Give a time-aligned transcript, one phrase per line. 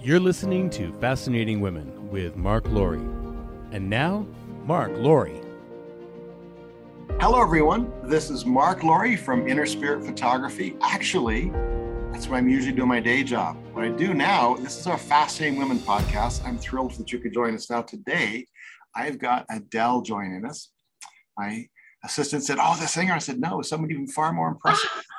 [0.00, 3.00] You're listening to Fascinating Women with Mark Laurie.
[3.72, 4.28] And now,
[4.64, 5.40] Mark Laurie.
[7.18, 7.92] Hello, everyone.
[8.04, 10.76] This is Mark Laurie from Inner Spirit Photography.
[10.82, 11.50] Actually,
[12.12, 13.56] that's what I'm usually doing my day job.
[13.72, 16.46] What I do now, this is our Fascinating Women podcast.
[16.46, 17.82] I'm thrilled that you could join us now.
[17.82, 18.46] Today,
[18.94, 20.70] I've got Adele joining us.
[21.36, 21.66] My
[22.04, 23.14] assistant said, Oh, the singer.
[23.14, 24.90] I said, No, someone even far more impressive.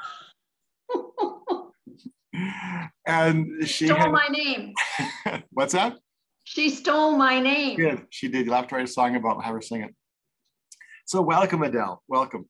[3.05, 4.73] and she stole had, my name.
[5.51, 5.97] what's that?
[6.43, 7.77] She stole my name.
[7.77, 8.05] Good.
[8.09, 8.45] She did.
[8.45, 9.93] You'll have to write a song about have her sing it.
[11.05, 12.03] So welcome, Adele.
[12.07, 12.47] Welcome.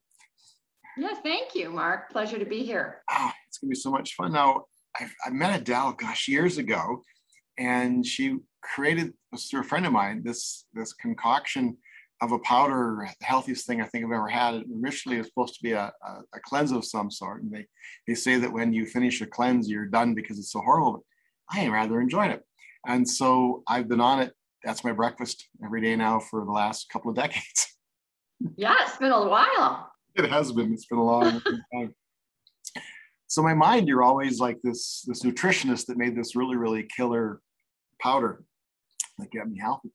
[0.98, 2.12] Yeah, thank you, Mark.
[2.12, 3.04] Pleasure to be here.
[3.10, 4.34] Oh, it's gonna be so much fun.
[4.34, 4.66] Now,
[4.98, 7.04] I, I met Adele, gosh, years ago,
[7.58, 9.14] and she created
[9.50, 11.78] through a friend of mine this this concoction
[12.22, 14.56] of a powder, the healthiest thing I think I've ever had.
[14.56, 17.44] It initially was supposed to be a, a, a, cleanse of some sort.
[17.44, 17.66] And they,
[18.08, 21.06] they say that when you finish a cleanse, you're done because it's so horrible.
[21.52, 22.44] But I rather enjoyed it.
[22.86, 24.34] And so I've been on it.
[24.64, 27.68] That's my breakfast every day now for the last couple of decades.
[28.56, 29.92] Yeah, it's been a while.
[30.16, 30.72] It has been.
[30.72, 31.42] It's been a long
[31.74, 31.94] time.
[33.28, 37.42] So my mind, you're always like this, this nutritionist that made this really, really killer
[38.02, 38.46] powder
[39.18, 39.92] that kept me healthy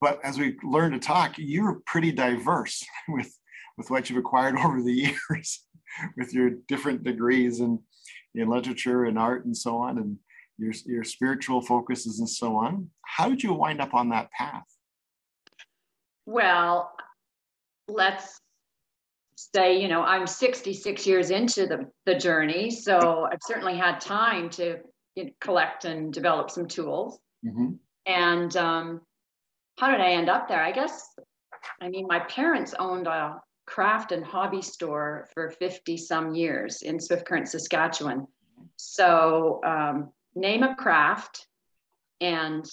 [0.00, 3.34] but as we learn to talk, you're pretty diverse with
[3.76, 5.64] with what you've acquired over the years,
[6.16, 7.78] with your different degrees in
[8.34, 10.16] in literature and art and so on, and
[10.58, 12.88] your your spiritual focuses and so on.
[13.04, 14.64] How did you wind up on that path?
[16.26, 16.92] Well,
[17.88, 18.40] let's
[19.36, 24.48] say you know I'm 66 years into the the journey, so I've certainly had time
[24.50, 24.78] to
[25.16, 27.18] you know, collect and develop some tools.
[27.44, 27.72] Mm-hmm.
[28.06, 29.00] And um,
[29.80, 30.62] how did I end up there?
[30.62, 31.08] I guess,
[31.80, 37.00] I mean, my parents owned a craft and hobby store for 50 some years in
[37.00, 38.26] Swift Current, Saskatchewan.
[38.76, 41.46] So, um, name a craft,
[42.20, 42.66] and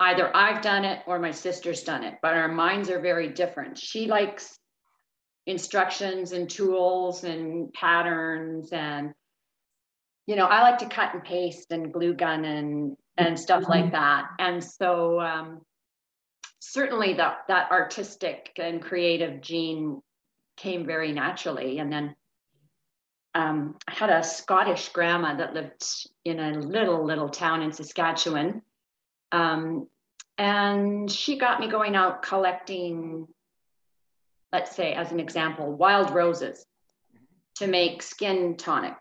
[0.00, 3.78] either I've done it or my sister's done it, but our minds are very different.
[3.78, 4.58] She likes
[5.46, 9.12] instructions and tools and patterns and
[10.26, 13.92] you know i like to cut and paste and glue gun and and stuff like
[13.92, 14.28] that.
[14.38, 15.60] And so um,
[16.58, 20.00] certainly that that artistic and creative gene
[20.56, 21.78] came very naturally.
[21.78, 22.16] And then
[23.34, 25.84] um, I had a Scottish grandma that lived
[26.24, 28.62] in a little little town in Saskatchewan,
[29.32, 29.88] um,
[30.38, 33.26] and she got me going out collecting.
[34.52, 36.64] Let's say, as an example, wild roses
[37.56, 38.98] to make skin tonic,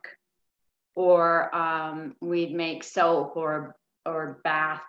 [0.95, 3.75] or um, we'd make soap or
[4.05, 4.81] or bath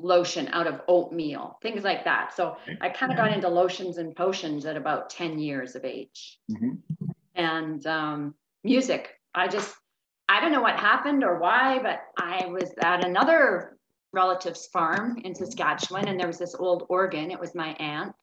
[0.00, 2.34] lotion out of oatmeal, things like that.
[2.34, 6.38] So I kind of got into lotions and potions at about 10 years of age.
[6.50, 6.74] Mm-hmm.
[7.34, 9.74] And um, music, I just,
[10.28, 13.76] I don't know what happened or why, but I was at another
[14.12, 17.30] relative's farm in Saskatchewan and there was this old organ.
[17.30, 18.14] It was my aunt.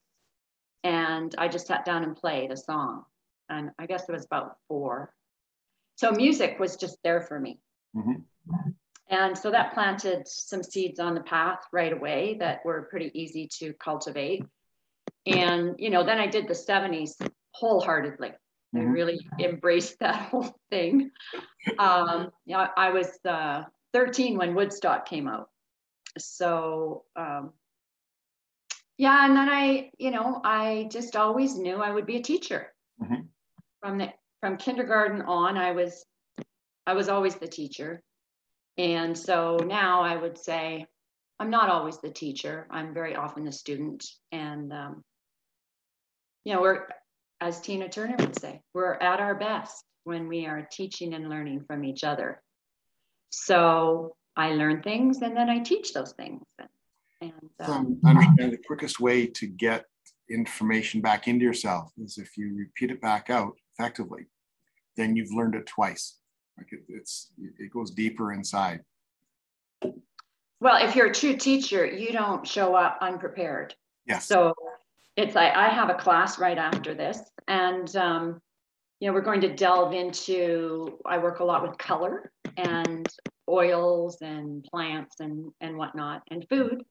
[0.84, 3.04] And I just sat down and played a song.
[3.50, 5.14] And I guess it was about four.
[5.98, 7.60] So music was just there for me.
[7.96, 8.70] Mm-hmm.
[9.10, 13.48] And so that planted some seeds on the path right away that were pretty easy
[13.60, 14.44] to cultivate.
[15.28, 17.14] And, you know, then I did the 70s
[17.52, 18.32] wholeheartedly.
[18.74, 18.92] I mm-hmm.
[18.92, 21.12] really embraced that whole thing.
[21.78, 25.50] Um, you know, I was uh, 13 when Woodstock came out.
[26.18, 27.54] So, um,
[28.98, 32.74] yeah, and then I, you know, I just always knew I would be a teacher.
[33.02, 33.22] Mm-hmm.
[33.82, 36.06] From the from kindergarten on, I was
[36.88, 38.02] I was always the teacher.
[38.78, 40.86] And so now I would say
[41.40, 42.68] I'm not always the teacher.
[42.70, 44.06] I'm very often the student.
[44.32, 45.04] And, um,
[46.44, 46.88] you know, we're,
[47.42, 51.64] as Tina Turner would say, we're at our best when we are teaching and learning
[51.68, 52.42] from each other.
[53.30, 56.44] So I learn things and then I teach those things.
[57.22, 59.86] And, um, I understand the quickest way to get
[60.30, 64.28] information back into yourself is if you repeat it back out effectively,
[64.96, 66.18] then you've learned it twice.
[66.58, 68.82] Like it, it's it goes deeper inside.
[70.62, 73.76] Well, if you're a true teacher, you don't show up unprepared.
[74.08, 74.26] Yes.
[74.26, 74.54] So
[75.16, 78.42] it's like I have a class right after this, and um,
[79.00, 80.98] you know we're going to delve into.
[81.06, 83.08] I work a lot with color and
[83.50, 86.84] oils and plants and and whatnot and food,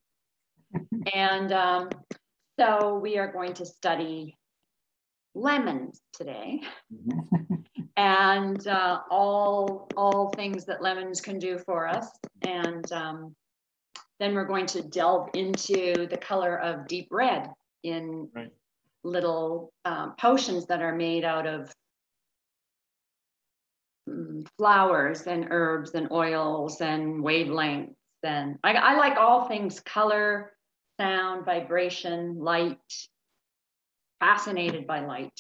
[1.15, 1.89] and um,
[2.59, 4.37] so we are going to study
[5.35, 6.63] lemons today.
[6.93, 7.55] Mm-hmm
[7.97, 12.11] and uh, all all things that lemons can do for us.
[12.43, 13.35] And um,
[14.19, 17.51] then we're going to delve into the color of deep red
[17.83, 18.51] in right.
[19.03, 21.73] little um, potions that are made out of
[24.09, 27.95] mm, flowers and herbs and oils and wavelengths.
[28.23, 30.53] And I, I like all things color,
[30.99, 32.79] sound, vibration, light,
[34.21, 35.39] fascinated by light.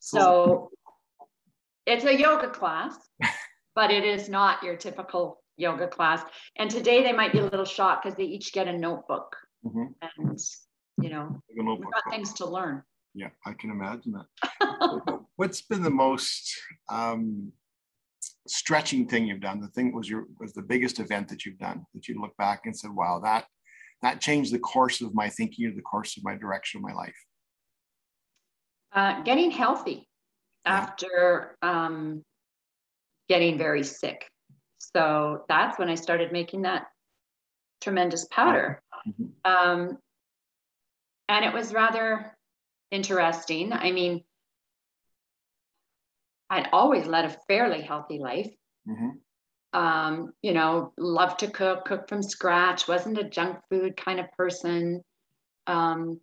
[0.00, 0.70] So
[1.86, 2.96] it's a yoga class,
[3.74, 6.22] but it is not your typical yoga class.
[6.56, 9.36] And today they might be a little shocked because they each get a notebook.
[9.64, 9.84] Mm-hmm.
[10.18, 10.38] And,
[11.00, 12.82] you know, we've got things to learn.
[13.14, 15.20] Yeah, I can imagine that.
[15.36, 16.54] What's been the most
[16.88, 17.52] um,
[18.46, 19.60] stretching thing you've done?
[19.60, 22.62] The thing was your was the biggest event that you've done that you look back
[22.64, 23.46] and said, "Wow, that
[24.04, 26.94] that changed the course of my thinking or the course of my direction of my
[26.94, 27.16] life."
[28.92, 30.08] Uh, getting healthy
[30.64, 32.22] after um,
[33.28, 34.28] getting very sick.
[34.78, 36.86] So that's when I started making that
[37.80, 38.80] tremendous powder.
[39.06, 39.24] Mm-hmm.
[39.44, 39.98] Um,
[41.28, 42.36] and it was rather
[42.90, 43.72] interesting.
[43.72, 44.22] I mean,
[46.50, 48.50] I'd always led a fairly healthy life.
[48.88, 49.10] Mm-hmm.
[49.74, 54.30] Um, you know, loved to cook, cook from scratch, wasn't a junk food kind of
[54.38, 55.02] person,
[55.66, 56.20] um,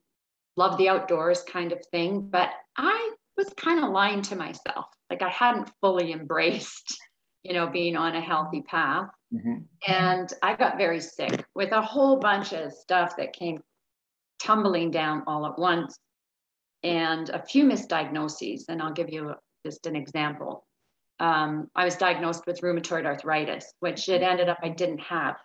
[0.55, 2.21] loved the outdoors kind of thing.
[2.31, 4.85] But I was kind of lying to myself.
[5.09, 6.97] Like I hadn't fully embraced,
[7.43, 9.09] you know, being on a healthy path.
[9.33, 9.63] Mm-hmm.
[9.87, 13.59] And I got very sick with a whole bunch of stuff that came
[14.41, 15.97] tumbling down all at once
[16.83, 18.63] and a few misdiagnoses.
[18.69, 19.33] And I'll give you
[19.65, 20.65] just an example.
[21.21, 25.35] Um, I was diagnosed with rheumatoid arthritis, which it ended up I didn't have,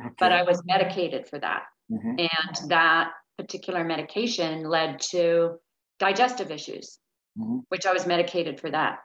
[0.00, 0.10] okay.
[0.18, 1.62] but I was medicated for that.
[1.90, 2.18] Mm-hmm.
[2.18, 5.52] And that particular medication led to
[6.00, 6.98] digestive issues,
[7.38, 7.58] mm-hmm.
[7.68, 8.98] which I was medicated for that.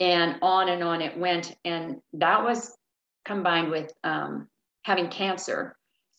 [0.00, 1.54] And on and on it went.
[1.64, 2.76] And that was
[3.24, 4.48] combined with um,
[4.82, 5.76] having cancer.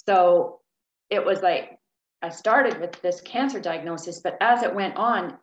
[0.07, 0.61] So
[1.09, 1.77] it was like
[2.21, 5.37] I started with this cancer diagnosis, but as it went on,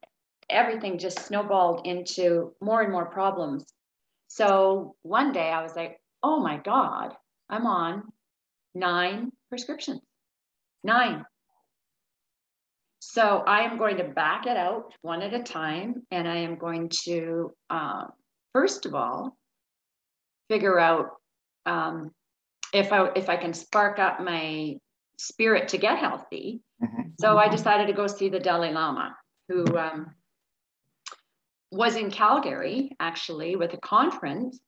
[0.48, 3.66] everything just snowballed into more and more problems.
[4.30, 7.14] So one day I was like, oh my God,
[7.48, 8.04] I'm on
[8.76, 10.00] nine prescriptions.
[10.84, 11.24] Nine.
[13.00, 16.58] So I am going to back it out one at a time, and I am
[16.58, 18.04] going to, uh,
[18.52, 19.36] first of all,
[20.48, 21.16] figure out
[21.66, 22.12] um,
[22.72, 24.76] if I if I can spark up my
[25.18, 26.60] spirit to get healthy.
[26.80, 27.10] Mm-hmm.
[27.20, 29.16] So I decided to go see the Dalai Lama,
[29.48, 30.14] who um,
[31.70, 34.58] was in Calgary actually with a conference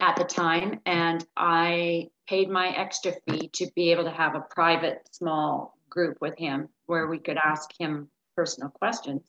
[0.00, 0.80] at the time.
[0.86, 6.18] And I paid my extra fee to be able to have a private small group
[6.20, 9.22] with him where we could ask him personal questions.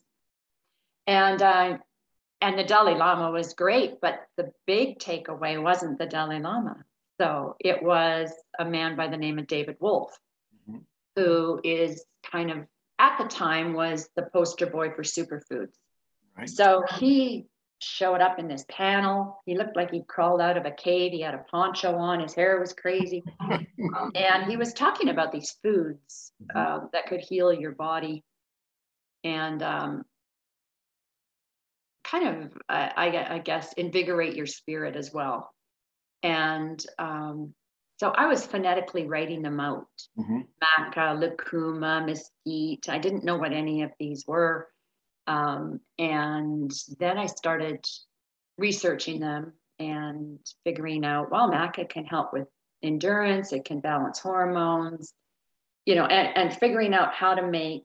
[1.06, 1.78] And uh,
[2.40, 6.84] and the Dalai Lama was great, but the big takeaway wasn't the Dalai Lama.
[7.18, 10.18] So it was a man by the name of David Wolfe,
[11.14, 12.58] who is kind of
[12.98, 15.74] at the time was the poster boy for superfoods.
[16.36, 16.48] Right.
[16.48, 17.46] So he
[17.78, 19.42] showed up in this panel.
[19.46, 21.12] He looked like he crawled out of a cave.
[21.12, 22.20] He had a poncho on.
[22.20, 23.22] His hair was crazy,
[24.14, 26.58] and he was talking about these foods mm-hmm.
[26.58, 28.24] uh, that could heal your body,
[29.24, 30.04] and um,
[32.04, 35.52] kind of, I, I, guess, invigorate your spirit as well.
[36.22, 37.54] And um,
[37.98, 39.86] so I was phonetically writing them out.
[40.18, 40.40] Mm-hmm.
[40.62, 42.88] Maca, Lucuma, Mesquite.
[42.88, 44.68] I didn't know what any of these were.
[45.26, 47.84] Um, and then I started
[48.58, 52.48] researching them and figuring out, well, Maca can help with
[52.82, 55.12] endurance, it can balance hormones,
[55.84, 57.84] you know, and, and figuring out how to make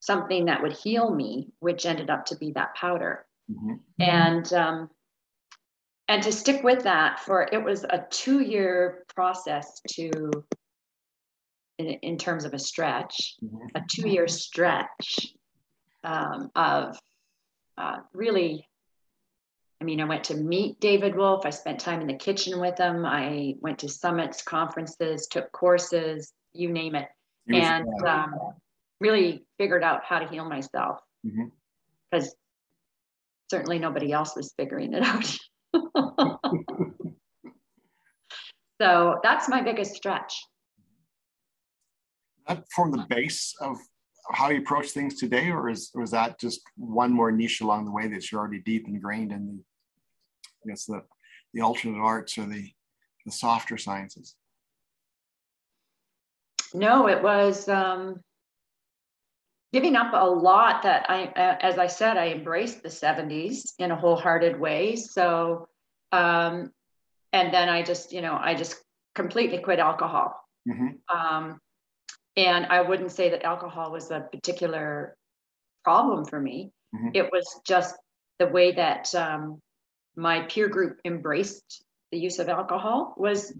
[0.00, 3.26] something that would heal me, which ended up to be that powder.
[3.50, 3.74] Mm-hmm.
[3.98, 4.90] And um,
[6.08, 10.30] and to stick with that for it was a two year process to
[11.78, 13.66] in, in, terms of a stretch mm-hmm.
[13.74, 15.32] a two year stretch
[16.04, 16.98] um, of
[17.78, 18.68] uh, really
[19.80, 22.78] i mean i went to meet david wolfe i spent time in the kitchen with
[22.78, 23.04] him.
[23.04, 27.08] I went to summits conferences took courses you name it.
[27.48, 28.34] And um,
[29.00, 31.00] really figured out how to heal myself.
[31.24, 32.28] Because mm-hmm.
[33.50, 35.36] certainly nobody else was figuring it out.
[38.80, 40.44] So that's my biggest stretch.
[42.48, 43.76] That form the base of
[44.30, 47.90] how you approach things today, or is is that just one more niche along the
[47.90, 49.62] way that you're already deep ingrained in the,
[50.64, 51.02] I guess the
[51.54, 52.70] the alternate arts or the
[53.24, 54.36] the softer sciences?
[56.74, 58.20] No, it was um,
[59.72, 61.24] giving up a lot that I,
[61.60, 64.96] as I said, I embraced the 70s in a wholehearted way.
[64.96, 65.68] So,
[66.12, 66.70] um,
[67.32, 68.76] and then I just, you know, I just
[69.14, 70.36] completely quit alcohol.
[70.68, 71.16] Mm-hmm.
[71.16, 71.60] Um,
[72.36, 75.16] and I wouldn't say that alcohol was a particular
[75.84, 76.70] problem for me.
[76.94, 77.10] Mm-hmm.
[77.14, 77.94] It was just
[78.38, 79.60] the way that um,
[80.16, 83.52] my peer group embraced the use of alcohol was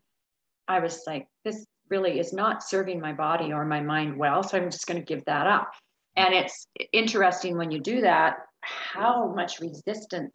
[0.68, 4.42] I was like, this really is not serving my body or my mind well.
[4.42, 5.72] So I'm just going to give that up.
[6.16, 10.32] And it's interesting when you do that, how much resistance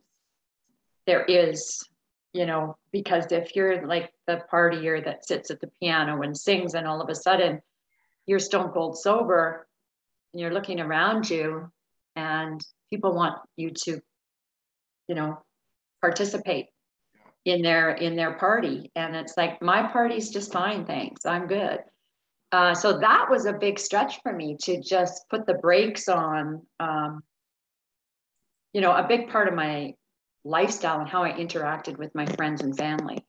[1.06, 1.84] there is,
[2.34, 6.74] you know, because if you're like the partier that sits at the piano and sings,
[6.74, 7.62] and all of a sudden
[8.28, 9.68] you're stone cold sober
[10.34, 11.72] and you're looking around you
[12.16, 14.02] and people want you to,
[15.08, 15.42] you know,
[16.02, 16.68] participate
[17.46, 18.92] in their in their party.
[18.96, 21.26] And it's like my party's just fine thanks.
[21.26, 21.80] I'm good.
[22.52, 26.62] Uh, so that was a big stretch for me to just put the brakes on
[26.80, 27.22] um,
[28.74, 29.94] you know a big part of my
[30.46, 33.26] lifestyle and how i interacted with my friends and family.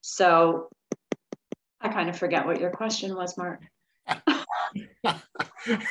[0.00, 0.68] So
[1.80, 3.60] i kind of forget what your question was mark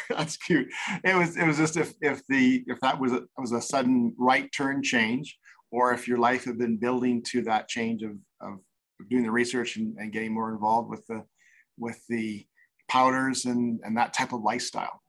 [0.09, 0.67] that's cute
[1.03, 4.13] it was it was just if if the if that was a was a sudden
[4.17, 5.37] right turn change
[5.71, 8.59] or if your life had been building to that change of, of
[9.09, 11.23] doing the research and, and getting more involved with the
[11.77, 12.45] with the
[12.89, 15.01] powders and, and that type of lifestyle.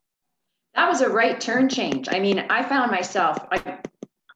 [0.75, 2.09] That was a right turn change.
[2.11, 3.79] I mean, I found myself, I,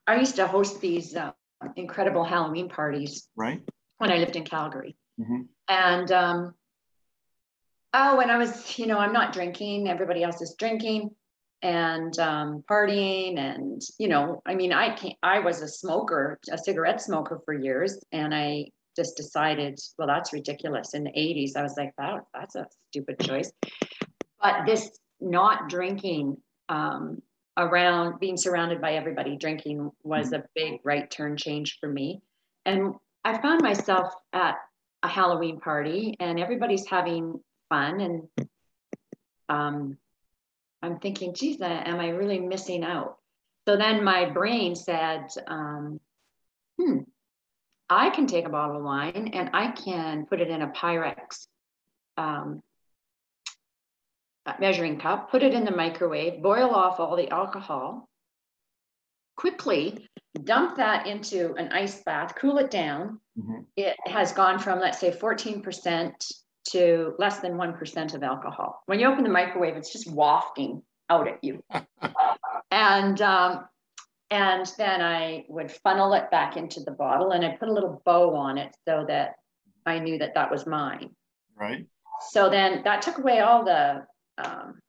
[0.07, 1.31] I used to host these uh,
[1.75, 3.27] incredible Halloween parties.
[3.35, 3.61] Right.
[3.99, 4.97] When I lived in Calgary.
[5.19, 5.41] Mm-hmm.
[5.69, 6.53] And, um,
[7.93, 11.11] oh, when I was, you know, I'm not drinking, everybody else is drinking
[11.63, 16.57] and um, partying and you know i mean i can't i was a smoker a
[16.57, 18.03] cigarette smoker for years.
[18.11, 18.65] And i
[18.95, 20.93] just decided well that's ridiculous.
[20.93, 23.51] In the 80s i was like that, that's a stupid choice.
[24.41, 24.91] But this
[25.21, 27.21] not drinking um,
[27.57, 30.41] around being surrounded by everybody drinking was mm-hmm.
[30.41, 32.21] a big right turn change for me.
[32.65, 34.57] And i found myself at
[35.03, 38.47] a halloween party and everybody's having fun and
[39.49, 39.97] um,
[40.81, 43.17] I'm thinking, geez, am I really missing out?
[43.67, 45.99] So then my brain said, um,
[46.77, 46.99] hmm,
[47.89, 51.47] I can take a bottle of wine and I can put it in a Pyrex
[52.17, 52.61] um,
[54.59, 58.09] measuring cup, put it in the microwave, boil off all the alcohol,
[59.35, 60.07] quickly
[60.43, 63.19] dump that into an ice bath, cool it down.
[63.37, 63.61] Mm-hmm.
[63.77, 66.13] It has gone from, let's say, 14%
[66.69, 68.81] to less than 1% of alcohol.
[68.85, 71.63] When you open the microwave, it's just wafting out at you.
[72.71, 73.65] and um,
[74.31, 78.01] and then I would funnel it back into the bottle and I put a little
[78.03, 79.35] bow on it so that
[79.85, 81.11] I knew that that was mine.
[81.55, 81.85] Right.
[82.31, 84.05] So then that took away all the,
[84.43, 84.79] um,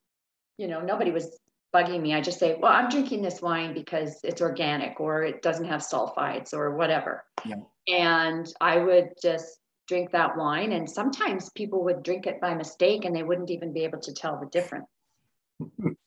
[0.57, 1.39] you know, nobody was
[1.75, 2.15] bugging me.
[2.15, 5.81] I just say, well, I'm drinking this wine because it's organic or it doesn't have
[5.81, 7.25] sulfides or whatever.
[7.45, 7.57] Yeah.
[7.89, 10.73] And I would just drink that wine.
[10.73, 14.15] And sometimes people would drink it by mistake and they wouldn't even be able to
[14.15, 14.87] tell the difference.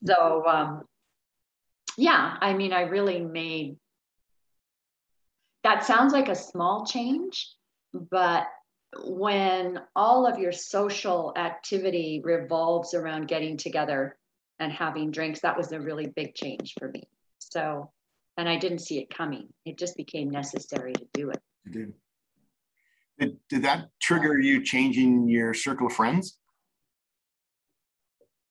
[0.05, 0.83] so, um,
[1.97, 3.77] yeah, I mean, I really made
[5.63, 7.53] that sounds like a small change,
[7.93, 8.47] but
[9.03, 14.17] when all of your social activity revolves around getting together
[14.59, 17.03] and having drinks, that was a really big change for me.
[17.39, 17.91] So,
[18.37, 19.47] and I didn't see it coming.
[19.65, 21.41] It just became necessary to do it.
[21.71, 21.93] Did.
[23.19, 26.37] Did, did that trigger you changing your circle of friends?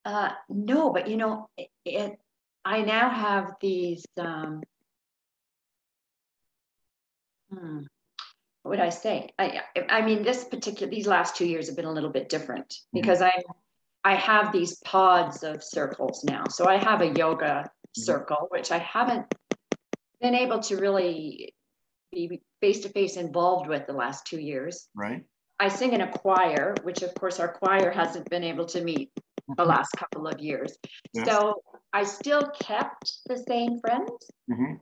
[0.04, 2.18] Uh, no, but you know, it, it,
[2.64, 4.04] I now have these.
[4.18, 4.62] Um,
[7.52, 7.82] hmm,
[8.62, 9.30] what would I say?
[9.38, 12.68] I, I mean, this particular these last two years have been a little bit different
[12.68, 13.00] mm-hmm.
[13.00, 13.32] because I
[14.06, 16.44] I have these pods of circles now.
[16.48, 18.02] So I have a yoga mm-hmm.
[18.02, 19.34] circle, which I haven't
[20.20, 21.52] been able to really
[22.12, 24.86] be face to face involved with the last two years.
[24.94, 25.24] Right.
[25.58, 29.10] I sing in a choir, which of course our choir hasn't been able to meet
[29.16, 29.68] the mm-hmm.
[29.68, 30.76] last couple of years.
[31.12, 31.26] Yes.
[31.26, 31.60] So
[31.92, 34.12] I still kept the same friends.
[34.48, 34.74] Mm-hmm.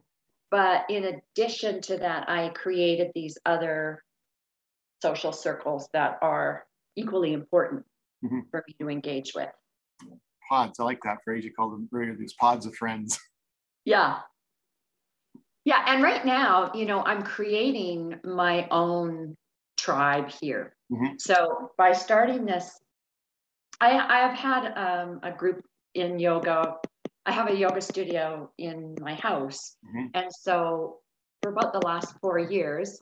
[0.50, 4.04] But in addition to that, I created these other
[5.00, 7.86] social circles that are equally important
[8.24, 8.40] mm-hmm.
[8.50, 9.50] for me to engage with.
[10.48, 11.44] Pods, I like that phrase.
[11.44, 11.88] You call them
[12.18, 13.18] these pods of friends.
[13.86, 14.20] Yeah,
[15.64, 19.34] yeah, and right now, you know, I'm creating my own
[19.78, 20.76] tribe here.
[20.92, 21.14] Mm-hmm.
[21.18, 22.78] So by starting this,
[23.80, 25.64] I I've had um, a group
[25.94, 26.76] in yoga.
[27.26, 30.08] I have a yoga studio in my house, mm-hmm.
[30.12, 30.98] and so
[31.42, 33.00] for about the last four years,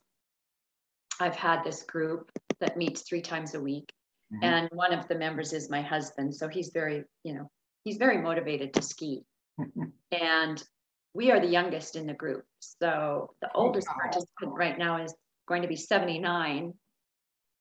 [1.19, 3.91] I've had this group that meets three times a week,
[4.33, 4.43] mm-hmm.
[4.43, 6.35] and one of the members is my husband.
[6.35, 7.49] So he's very, you know,
[7.83, 9.23] he's very motivated to ski,
[10.11, 10.63] and
[11.13, 12.43] we are the youngest in the group.
[12.59, 15.13] So the oh, oldest participant right now is
[15.47, 16.73] going to be 79.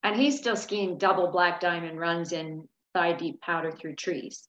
[0.05, 4.49] And he's still skiing double black diamond runs in thigh deep powder through trees.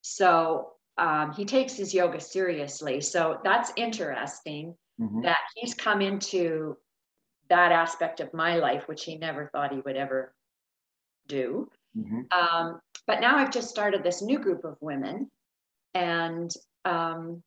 [0.00, 3.00] So um, he takes his yoga seriously.
[3.00, 4.74] So that's interesting.
[5.00, 5.22] mm-hmm.
[5.22, 6.76] that he's come into
[7.50, 10.33] that aspect of my life, which he never thought he would ever
[11.28, 11.68] do.
[11.96, 12.22] Mm-hmm.
[12.32, 15.30] Um, but now I've just started this new group of women,
[15.94, 16.50] and
[16.84, 17.42] um,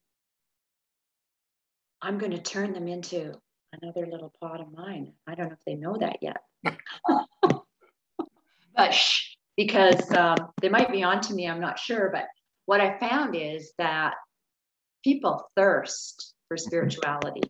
[2.02, 3.34] I'm going to turn them into
[3.74, 5.14] another little pot of mine.
[5.28, 6.38] I don't know if they know that yet.
[8.76, 12.10] but shh, because um, they might be onto me, I'm not sure.
[12.14, 12.26] But
[12.66, 14.14] what I found is that
[15.04, 17.42] people thirst for spirituality,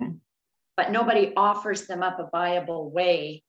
[0.00, 0.14] mm-hmm.
[0.76, 3.42] but nobody offers them up a viable way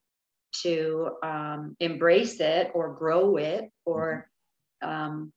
[0.64, 4.30] to um, embrace it or grow it or
[4.84, 4.90] mm-hmm.
[4.90, 5.34] um,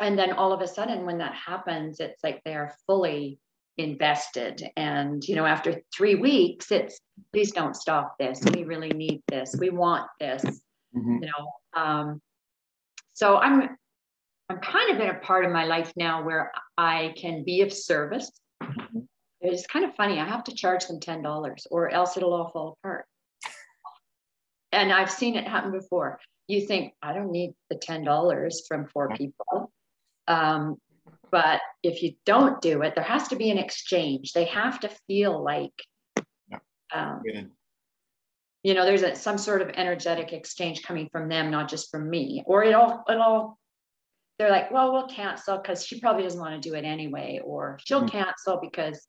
[0.00, 3.38] and then all of a sudden when that happens it's like they're fully
[3.76, 4.62] invested.
[4.76, 7.00] And you know after three weeks it's
[7.32, 8.40] please don't stop this.
[8.54, 9.56] We really need this.
[9.58, 10.44] We want this
[10.96, 11.22] mm-hmm.
[11.22, 11.80] you know?
[11.80, 12.20] Um,
[13.12, 13.76] so i'm
[14.48, 17.72] i'm kind of in a part of my life now where i can be of
[17.72, 18.30] service.
[18.62, 19.00] Mm-hmm.
[19.40, 20.18] it's kind of funny.
[20.18, 23.06] I have to charge them $10 or else it'll all fall apart
[24.74, 26.20] and I've seen it happen before.
[26.48, 29.72] You think, I don't need the $10 from four people.
[30.28, 30.76] Um,
[31.30, 34.32] but if you don't do it, there has to be an exchange.
[34.32, 35.72] They have to feel like,
[36.92, 37.22] um,
[38.62, 42.08] you know, there's a, some sort of energetic exchange coming from them, not just from
[42.08, 42.42] me.
[42.46, 43.58] Or it all, it all,
[44.38, 47.78] they're like, well, we'll cancel because she probably doesn't want to do it anyway, or
[47.84, 48.18] she'll mm-hmm.
[48.18, 49.06] cancel because,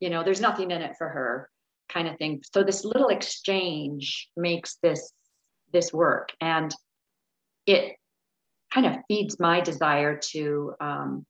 [0.00, 1.48] you know, there's nothing in it for her
[1.88, 2.42] kind of thing.
[2.52, 5.12] So this little exchange makes this
[5.72, 6.74] this work, and
[7.66, 7.96] it
[8.72, 11.26] kind of feeds my desire to um,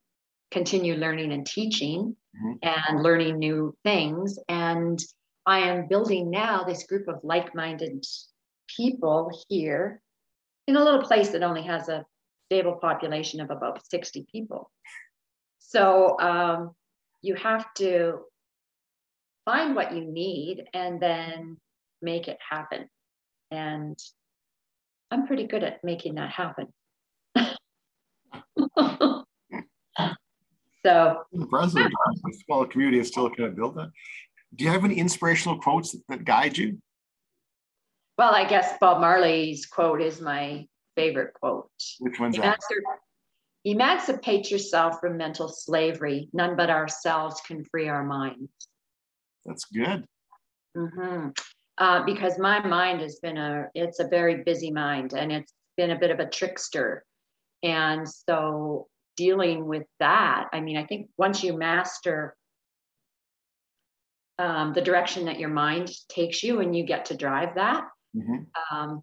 [0.50, 2.52] continue learning and teaching mm-hmm.
[2.62, 4.38] and learning new things.
[4.48, 4.98] And
[5.44, 8.04] I am building now this group of like-minded
[8.76, 10.00] people here
[10.66, 12.04] in a little place that only has a
[12.46, 14.70] stable population of about 60 people.
[15.58, 16.72] So um,
[17.22, 18.20] you have to
[19.46, 21.56] find what you need and then
[22.02, 22.86] make it happen.
[23.50, 23.98] And
[25.11, 26.66] I'm pretty good at making that happen.
[30.85, 31.87] so impressive.
[31.87, 33.90] A small community is still kind of build that.
[34.54, 36.78] Do you have any inspirational quotes that, that guide you?
[38.18, 41.70] Well, I guess Bob Marley's quote is my favorite quote.
[42.00, 42.59] Which one's that?
[43.64, 46.28] Emancipate yourself from mental slavery.
[46.32, 48.50] None but ourselves can free our minds.
[49.46, 50.04] That's good.
[50.76, 51.28] Mm-hmm.
[51.78, 55.90] Uh, because my mind has been a, it's a very busy mind and it's been
[55.90, 57.04] a bit of a trickster.
[57.62, 62.35] And so dealing with that, I mean, I think once you master
[64.38, 67.85] um, the direction that your mind takes you and you get to drive that,
[68.16, 68.76] mm-hmm.
[68.76, 69.02] um,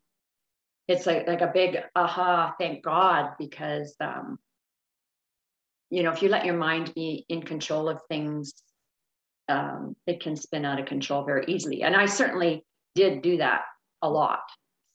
[0.88, 4.38] it's like, like a big aha, thank God, because, um,
[5.90, 8.54] you know, if you let your mind be in control of things
[9.50, 11.84] um, it can spin out of control very easily.
[11.84, 13.62] And I certainly did do that
[14.02, 14.42] a lot.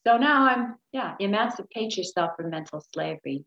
[0.07, 3.45] So now I'm, yeah, emancipate yourself from mental slavery.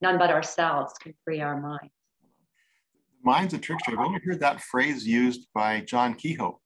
[0.00, 1.92] None but ourselves can free our minds.
[3.22, 3.92] Mind's a trickster.
[3.92, 6.58] I've only heard that phrase used by John Kehoe.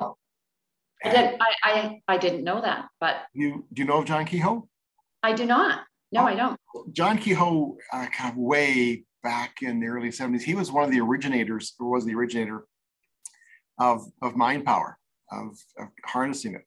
[0.00, 0.16] Oh,
[1.04, 3.16] I, did, I, I, I didn't know that, but.
[3.34, 4.66] You, do you know of John Kehoe?
[5.22, 5.80] I do not.
[6.12, 6.58] No, oh, I don't.
[6.92, 10.40] John Kehoe, uh, kind of way back in the early 70s.
[10.40, 12.64] He was one of the originators, or was the originator
[13.78, 14.96] of, of mind power,
[15.30, 16.62] of, of harnessing it.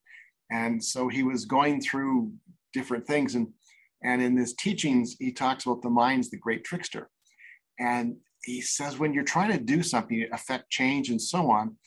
[0.51, 2.31] And so he was going through
[2.71, 3.33] different things.
[3.33, 3.47] And,
[4.03, 7.09] and in his teachings, he talks about the mind's the great trickster.
[7.79, 11.77] And he says, when you're trying to do something, affect change and so on,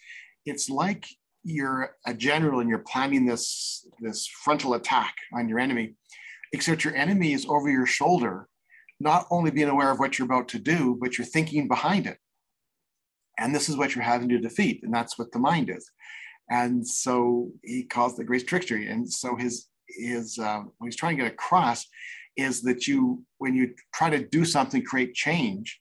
[0.44, 1.06] it's like
[1.44, 5.94] you're a general and you're planning this, this frontal attack on your enemy,
[6.52, 8.48] except your enemy is over your shoulder
[9.00, 12.18] not only being aware of what you're about to do, but you're thinking behind it.
[13.38, 14.80] And this is what you're having to defeat.
[14.82, 15.90] And that's what the mind is.
[16.50, 18.76] And so he calls the great trickster.
[18.76, 21.86] And so his, his uh, what he's trying to get across
[22.36, 25.80] is that you, when you try to do something, create change,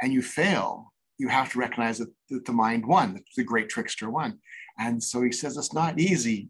[0.00, 3.68] and you fail, you have to recognize that, that the mind won, that the great
[3.68, 4.38] trickster won.
[4.78, 6.48] And so he says it's not easy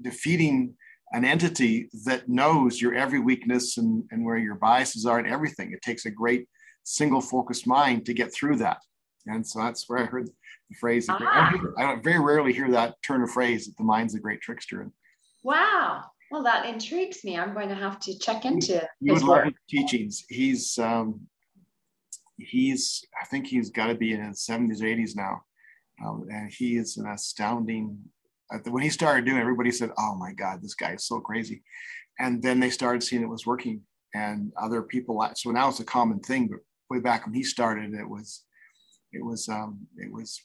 [0.00, 0.74] defeating
[1.12, 5.72] an entity that knows your every weakness and, and where your biases are and everything.
[5.72, 6.46] It takes a great
[6.84, 8.78] single focused mind to get through that.
[9.26, 11.06] And so that's where I heard the phrase.
[11.08, 11.52] Ah.
[11.78, 14.90] I, very rarely hear that turn of phrase that the mind's a great trickster.
[15.42, 16.04] Wow.
[16.30, 17.38] Well, that intrigues me.
[17.38, 19.54] I'm going to have to check into you his work.
[19.68, 20.24] teachings.
[20.28, 21.20] He's, um,
[22.36, 25.42] he's, I think he's got to be in his 70s, 80s now.
[26.04, 27.98] Um, and he is an astounding
[28.64, 31.62] when he started doing it, everybody said, "Oh my God, this guy is so crazy,"
[32.18, 33.82] and then they started seeing it was working,
[34.14, 35.26] and other people.
[35.34, 38.44] So now it's a common thing, but way back when he started, it was
[39.12, 40.40] it was um, it was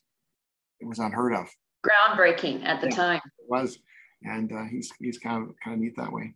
[0.80, 1.50] it was unheard of.
[1.86, 3.22] Groundbreaking at the yeah, time.
[3.40, 3.80] It was,
[4.24, 6.36] and uh, he's he's kind of kind of neat that way.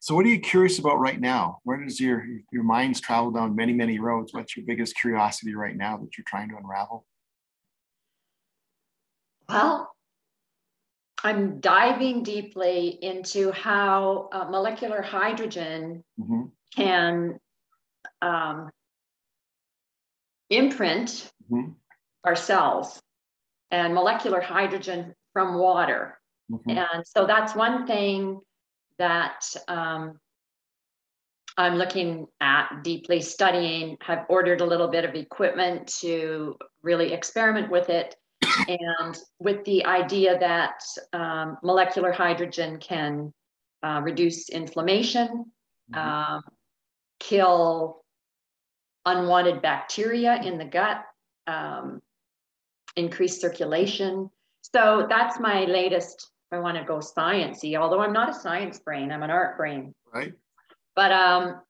[0.00, 1.60] So, what are you curious about right now?
[1.62, 4.32] Where does your your mind's travel down many many roads?
[4.32, 7.06] What's your biggest curiosity right now that you're trying to unravel?
[9.52, 9.92] Well,
[11.24, 16.42] I'm diving deeply into how uh, molecular hydrogen mm-hmm.
[16.74, 17.38] can
[18.20, 18.70] um,
[20.50, 21.70] imprint mm-hmm.
[22.24, 23.00] our cells
[23.70, 26.18] and molecular hydrogen from water.
[26.50, 26.70] Mm-hmm.
[26.70, 28.40] And so that's one thing
[28.98, 30.18] that um,
[31.56, 37.70] I'm looking at deeply studying, I've ordered a little bit of equipment to really experiment
[37.70, 38.14] with it.
[38.68, 40.80] And with the idea that
[41.12, 43.32] um, molecular hydrogen can
[43.82, 45.46] uh, reduce inflammation,
[45.92, 45.98] mm-hmm.
[45.98, 46.42] um,
[47.20, 48.02] kill
[49.04, 51.04] unwanted bacteria in the gut,
[51.46, 52.00] um,
[52.96, 54.30] increase circulation.
[54.74, 59.10] So that's my latest I want to go sciencey, although I'm not a science brain,
[59.10, 59.94] I'm an art brain.
[60.12, 60.34] Right.
[60.94, 61.60] But um,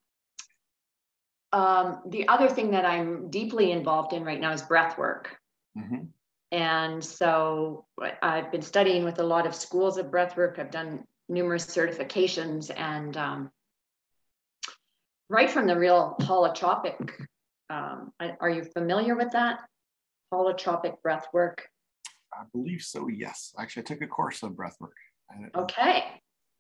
[1.53, 5.39] um, the other thing that I'm deeply involved in right now is breath work.
[5.79, 6.07] Mm-hmm.
[6.53, 7.87] And so
[8.23, 10.59] I've been studying with a lot of schools of breath work.
[10.59, 13.51] I've done numerous certifications and um,
[15.31, 17.11] right from the real holotropic.
[17.71, 19.61] Um, are you familiar with that?
[20.33, 21.67] Holotropic breath work.
[22.35, 23.09] I believe so.
[23.09, 24.93] Yes, actually, I took a course on breathwork.
[25.55, 26.05] okay.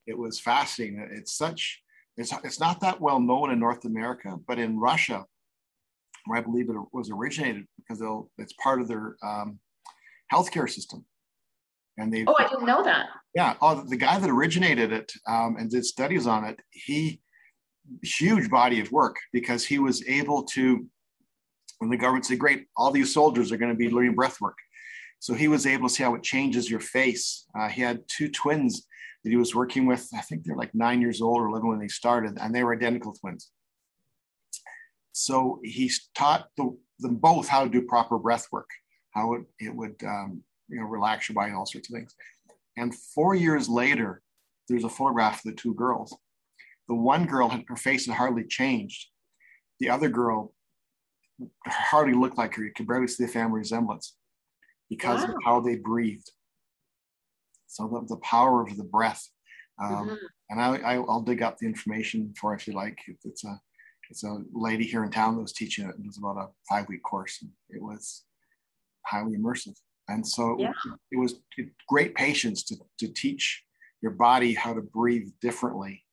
[0.07, 1.07] It was fascinating.
[1.12, 1.83] It's such.
[2.16, 5.24] It's it's not that well known in North America, but in Russia,
[6.24, 8.02] where I believe it was originated, because
[8.38, 9.59] it's part of their um,
[10.32, 11.04] healthcare system.
[11.98, 12.24] And they.
[12.26, 13.06] Oh, I didn't know that.
[13.35, 13.54] Yeah.
[13.61, 17.20] Oh, the guy that originated it um, and did studies on it, he
[18.02, 20.87] huge body of work because he was able to.
[21.78, 24.56] When the government said, "Great, all these soldiers are going to be learning breath work,"
[25.22, 27.46] So he was able to see how it changes your face.
[27.56, 28.88] Uh, he had two twins
[29.22, 30.08] that he was working with.
[30.12, 32.74] I think they're like nine years old or 11 when they started, and they were
[32.74, 33.52] identical twins.
[35.12, 38.68] So he taught the, them both how to do proper breath work,
[39.12, 42.14] how it, it would um, you know relax your body and all sorts of things.
[42.77, 44.22] And four years later,
[44.68, 46.16] there's a photograph of the two girls.
[46.88, 49.09] The one girl, her face had hardly changed.
[49.81, 50.55] The other girl
[51.66, 52.64] hardly looked like her.
[52.64, 54.16] You could barely see the family resemblance
[54.88, 55.29] because wow.
[55.29, 56.31] of how they breathed.
[57.66, 59.27] So the, the power of the breath.
[59.83, 60.14] Um, mm-hmm.
[60.51, 62.98] And I, I, will dig up the information for if you like.
[63.25, 63.59] It's a
[64.11, 65.94] it's a lady here in town that was teaching it.
[65.98, 67.38] It was about a five week course.
[67.40, 68.25] And it was
[69.06, 69.76] highly immersive.
[70.08, 70.70] And so yeah.
[70.70, 71.36] it, it was
[71.88, 73.62] great patience to, to teach
[74.00, 76.04] your body how to breathe differently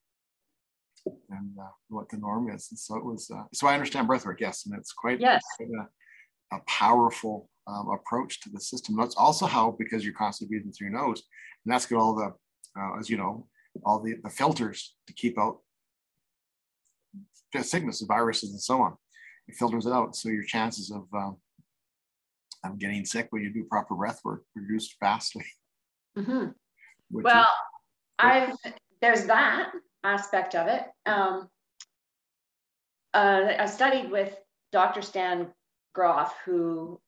[1.29, 2.67] and uh, what the norm is.
[2.69, 4.65] And so it was, uh, so I understand breathwork, yes.
[4.65, 5.41] And it's quite, yes.
[5.57, 8.95] quite a, a, powerful um, approach to the system.
[8.95, 11.23] That's also how, because you're constantly breathing through your nose,
[11.65, 12.33] and that's got all the,
[12.79, 13.47] uh, as you know,
[13.85, 15.59] all the, the filters to keep out
[17.53, 18.95] the sickness, viruses, and so on.
[19.47, 21.37] It filters it out, so your chances of um,
[22.63, 25.45] of getting sick when you do proper breath work reduced vastly.
[26.17, 26.47] Mm-hmm.
[27.11, 27.47] Well,
[28.19, 28.53] I've
[29.01, 29.71] there's that
[30.03, 30.83] aspect of it.
[31.07, 31.49] Um,
[33.15, 34.35] uh, I studied with
[34.71, 35.01] Dr.
[35.01, 35.47] Stan
[35.95, 36.99] Grof, who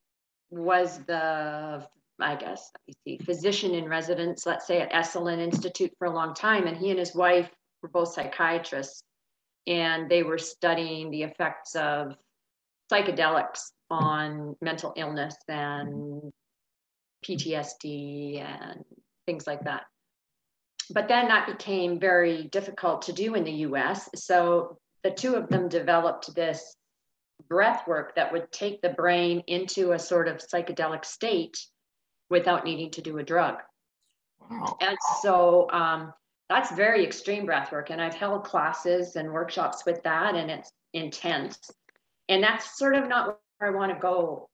[0.50, 1.88] was the
[2.20, 6.34] I guess you see physician in residence, let's say at Esalen Institute for a long
[6.34, 7.50] time, and he and his wife
[7.82, 9.04] were both psychiatrists,
[9.68, 12.16] and they were studying the effects of
[12.92, 16.32] psychedelics on mental illness and
[17.26, 18.84] PTSD and
[19.26, 19.84] things like that.
[20.94, 24.10] But then that became very difficult to do in the US.
[24.16, 26.76] So the two of them developed this
[27.50, 31.58] breath work that would take the brain into a sort of psychedelic state
[32.30, 33.56] without needing to do a drug.
[34.50, 34.78] Wow.
[34.82, 36.14] And so um,
[36.50, 37.90] that's very extreme breath work.
[37.90, 41.72] And I've held classes and workshops with that, and it's intense.
[42.30, 44.50] And that's sort of not I want to go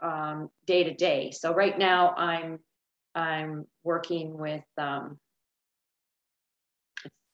[0.00, 1.30] um, day to day.
[1.30, 2.58] So right now I'm
[3.14, 5.18] I'm working with um,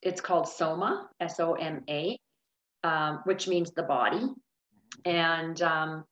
[0.02, 2.18] it's called Soma, S O M A,
[2.84, 4.26] um, which means the body.
[5.04, 6.04] And um,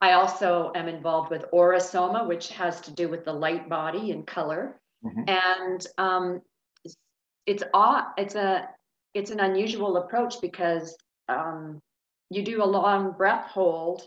[0.00, 4.26] I also am involved with Aurasoma, which has to do with the light body and
[4.26, 4.78] color.
[5.04, 5.22] Mm-hmm.
[5.28, 6.42] And um,
[6.84, 6.96] it's
[7.46, 7.62] it's,
[8.18, 8.68] it's a
[9.14, 10.96] it's an unusual approach because
[11.28, 11.80] um,
[12.34, 14.02] you do a long breath hold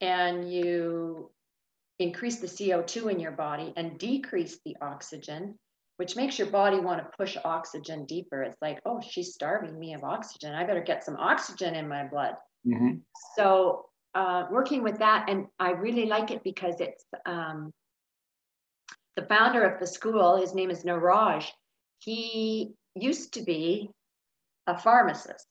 [0.00, 1.30] and you
[1.98, 5.56] increase the CO2 in your body and decrease the oxygen,
[5.96, 8.42] which makes your body want to push oxygen deeper.
[8.42, 10.54] It's like, oh, she's starving me of oxygen.
[10.54, 12.34] I better get some oxygen in my blood.
[12.66, 12.96] Mm-hmm.
[13.36, 17.72] So uh, working with that, and I really like it because it's um,
[19.16, 20.36] the founder of the school.
[20.36, 21.46] His name is Niraj.
[21.98, 23.90] He used to be
[24.66, 25.46] a pharmacist,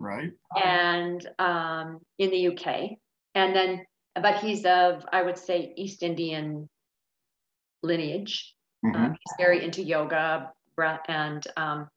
[0.00, 0.32] right?
[0.60, 2.96] And um, in the UK,
[3.36, 3.84] and then,
[4.20, 6.68] but he's of I would say East Indian
[7.84, 8.54] lineage.
[8.84, 8.96] Mm-hmm.
[8.96, 11.88] Um, he's very into yoga, breath, and um,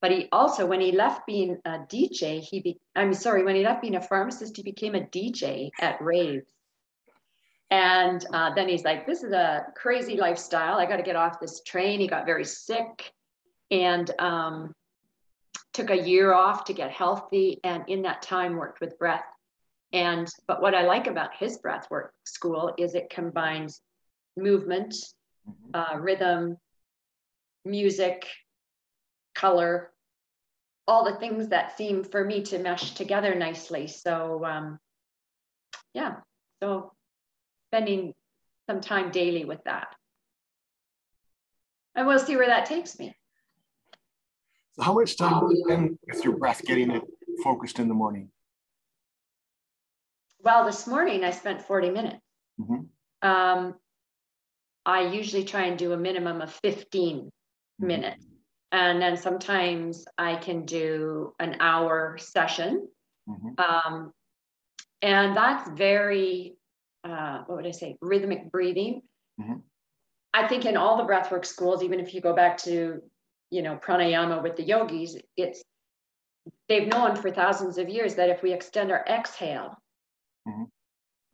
[0.00, 3.64] but he also, when he left being a DJ, he be, I'm sorry, when he
[3.64, 6.46] left being a pharmacist, he became a DJ at raves.
[7.70, 10.78] And uh, then he's like, this is a crazy lifestyle.
[10.78, 12.00] I got to get off this train.
[12.00, 13.12] He got very sick
[13.70, 14.72] and um,
[15.78, 17.60] took a year off to get healthy.
[17.62, 19.24] And in that time, worked with breath.
[19.92, 23.80] And but what I like about his breathwork school is it combines
[24.36, 24.94] movement,
[25.48, 25.70] mm-hmm.
[25.74, 26.56] uh, rhythm,
[27.64, 28.26] music,
[29.36, 29.92] color,
[30.88, 33.86] all the things that seem for me to mesh together nicely.
[33.86, 34.78] So um,
[35.94, 36.16] yeah,
[36.60, 36.92] so
[37.70, 38.14] spending
[38.68, 39.94] some time daily with that.
[41.94, 43.14] And we'll see where that takes me.
[44.78, 47.02] So how much time do you spend with your breath getting it
[47.42, 48.30] focused in the morning?
[50.40, 52.20] Well, this morning I spent 40 minutes.
[52.60, 53.28] Mm-hmm.
[53.28, 53.74] Um,
[54.86, 57.86] I usually try and do a minimum of 15 mm-hmm.
[57.86, 58.24] minutes
[58.70, 62.88] and then sometimes I can do an hour session.
[63.28, 63.48] Mm-hmm.
[63.58, 64.12] Um,
[65.02, 66.56] and that's very,
[67.02, 69.02] uh, what would I say, rhythmic breathing.
[69.40, 69.54] Mm-hmm.
[70.34, 73.02] I think in all the breathwork schools, even if you go back to,
[73.50, 75.62] you know, pranayama with the yogis, it's
[76.68, 79.76] they've known for thousands of years that if we extend our exhale,
[80.46, 80.64] mm-hmm.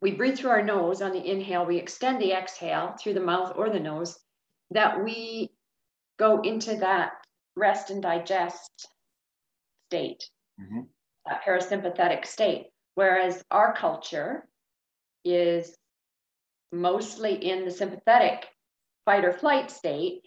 [0.01, 3.53] we breathe through our nose on the inhale, we extend the exhale through the mouth
[3.57, 4.19] or the nose,
[4.71, 5.51] that we
[6.19, 7.13] go into that
[7.57, 8.89] rest and digest
[9.89, 10.25] state,
[10.61, 10.81] mm-hmm.
[11.27, 12.67] that parasympathetic state.
[12.95, 14.47] Whereas our culture
[15.25, 15.75] is
[16.71, 18.47] mostly in the sympathetic
[19.05, 20.23] fight or flight state.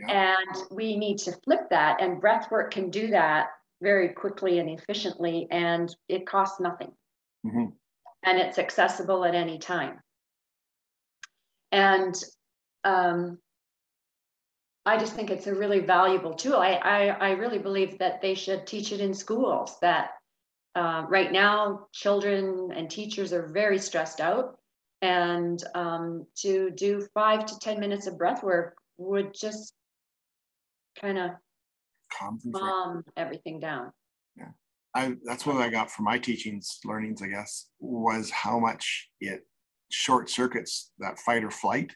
[0.00, 0.36] Yeah.
[0.38, 3.48] And we need to flip that, and breath work can do that
[3.82, 6.92] very quickly and efficiently, and it costs nothing.
[7.46, 7.66] Mm-hmm.
[8.22, 10.00] And it's accessible at any time.
[11.72, 12.14] And
[12.84, 13.38] um,
[14.84, 16.56] I just think it's a really valuable tool.
[16.56, 19.76] I, I, I really believe that they should teach it in schools.
[19.80, 20.10] That
[20.74, 24.58] uh, right now, children and teachers are very stressed out,
[25.02, 29.74] and um, to do five to ten minutes of breath work would just
[30.98, 31.30] kind of
[32.12, 33.92] calm everything down.
[34.36, 34.50] Yeah,
[34.94, 39.46] I, that's what I got from my teachings, learnings, I guess, was how much it
[39.90, 41.92] short circuits that fight or flight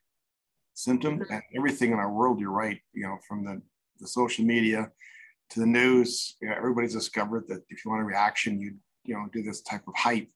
[0.74, 1.32] symptom mm-hmm.
[1.32, 3.62] and everything in our world you're right you know from the,
[4.00, 4.90] the social media
[5.48, 9.14] to the news you know, everybody's discovered that if you want a reaction you you
[9.14, 10.28] know do this type of hype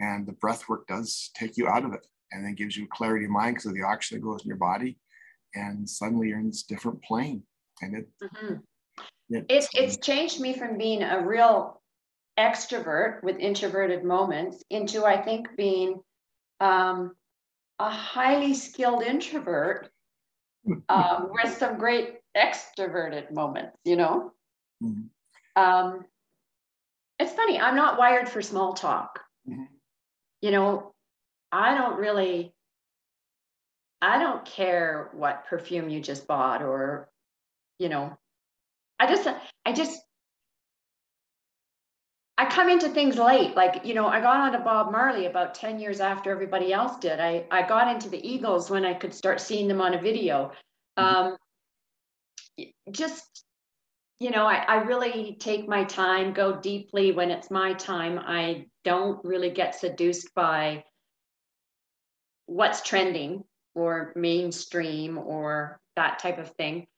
[0.00, 3.24] and the breath work does take you out of it and then gives you clarity
[3.26, 4.98] of mind because of the oxygen that goes in your body.
[5.54, 7.42] And suddenly you're in this different plane
[7.82, 8.54] and it, mm-hmm.
[9.30, 11.80] it it's it's changed me from being a real
[12.38, 16.00] extrovert with introverted moments into i think being
[16.60, 17.14] um,
[17.78, 19.90] a highly skilled introvert
[20.88, 24.32] um, with some great extroverted moments, you know?
[24.82, 25.62] Mm-hmm.
[25.62, 26.04] Um,
[27.18, 29.20] it's funny, I'm not wired for small talk.
[29.48, 29.64] Mm-hmm.
[30.40, 30.94] You know,
[31.52, 32.52] I don't really,
[34.02, 37.08] I don't care what perfume you just bought or,
[37.78, 38.16] you know,
[38.98, 39.28] I just,
[39.64, 40.00] I just
[42.36, 43.54] I come into things late.
[43.54, 47.20] Like, you know, I got onto Bob Marley about 10 years after everybody else did.
[47.20, 50.50] I, I got into the Eagles when I could start seeing them on a video.
[50.98, 51.26] Mm-hmm.
[52.58, 53.44] Um, just,
[54.18, 58.18] you know, I, I really take my time, go deeply when it's my time.
[58.18, 60.84] I don't really get seduced by
[62.46, 63.44] what's trending
[63.76, 66.88] or mainstream or that type of thing.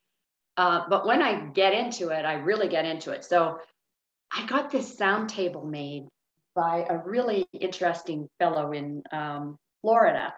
[0.57, 3.25] Uh, but when I get into it, I really get into it.
[3.25, 3.59] So
[4.33, 6.09] I got this sound table made
[6.55, 10.33] by a really interesting fellow in um, Florida.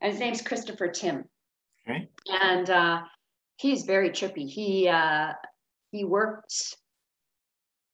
[0.00, 1.24] And his name's Christopher Tim.
[1.88, 2.08] Okay.
[2.28, 3.02] And uh,
[3.56, 4.48] he's very trippy.
[4.48, 5.32] He uh,
[5.92, 6.76] he worked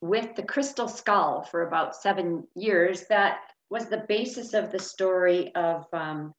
[0.01, 3.05] with the crystal skull for about seven years.
[3.09, 3.39] That
[3.71, 6.33] was the basis of the story of um,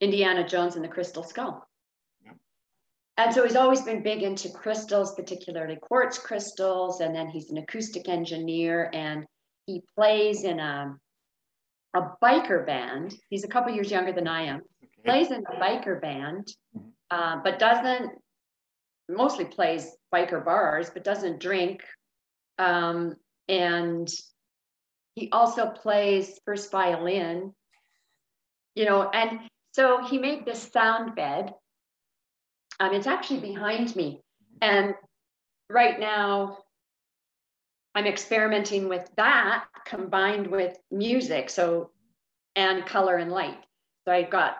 [0.00, 1.66] Indiana Jones and the Crystal Skull.
[3.16, 7.00] And so he's always been big into crystals, particularly quartz crystals.
[7.00, 9.26] And then he's an acoustic engineer and
[9.66, 10.96] he plays in a,
[11.94, 13.14] a biker band.
[13.28, 14.62] He's a couple years younger than I am.
[14.82, 15.02] Okay.
[15.04, 16.88] Plays in a biker band, mm-hmm.
[17.10, 18.12] uh, but doesn't
[19.08, 21.82] mostly plays biker bars, but doesn't drink.
[22.58, 23.16] Um,
[23.48, 24.08] and
[25.14, 27.52] he also plays first violin,
[28.74, 29.40] you know, and
[29.72, 31.52] so he made this sound bed.
[32.80, 34.20] Um, it's actually behind me.
[34.62, 34.94] And
[35.68, 36.58] right now,
[37.94, 41.50] I'm experimenting with that combined with music.
[41.50, 41.90] So,
[42.56, 43.58] and color and light.
[44.04, 44.56] So I've got,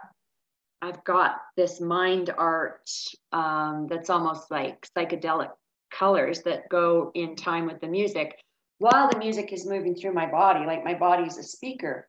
[0.83, 2.89] I've got this mind art
[3.33, 5.51] um, that's almost like psychedelic
[5.91, 8.37] colors that go in time with the music
[8.81, 12.09] while the music is moving through my body, like my body's a speaker.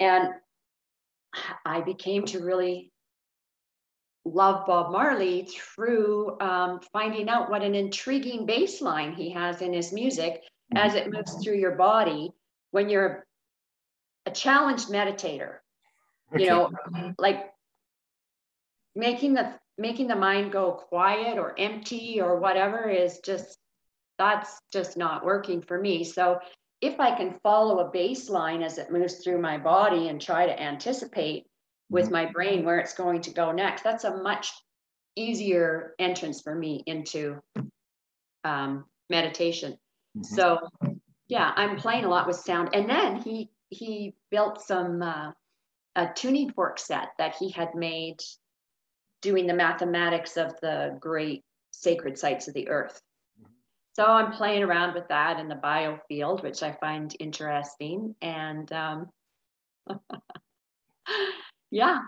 [0.00, 0.30] And
[1.66, 2.90] I became to really
[4.26, 9.72] love Bob Marley through um, finding out what an intriguing bass line he has in
[9.72, 10.42] his music
[10.74, 12.32] as it moves through your body
[12.72, 13.24] when you're
[14.26, 15.56] a challenged meditator.
[16.34, 16.44] Okay.
[16.44, 16.70] You know,
[17.18, 17.52] like
[18.94, 23.58] making the making the mind go quiet or empty or whatever is just
[24.18, 26.02] that's just not working for me.
[26.02, 26.40] So
[26.80, 30.46] if I can follow a bass line as it moves through my body and try
[30.46, 31.46] to anticipate
[31.88, 32.12] with mm-hmm.
[32.12, 34.52] my brain where it's going to go next, that's a much
[35.14, 37.40] easier entrance for me into
[38.44, 39.78] um, meditation.
[40.16, 40.34] Mm-hmm.
[40.34, 40.58] So
[41.28, 42.70] yeah, I'm playing a lot with sound.
[42.74, 45.32] And then he he built some uh,
[45.96, 48.22] a tuning fork set that he had made
[49.22, 53.00] doing the mathematics of the great sacred sites of the earth.
[53.94, 58.14] So I'm playing around with that in the biofield, which I find interesting.
[58.20, 59.08] And um,
[61.76, 62.00] yeah.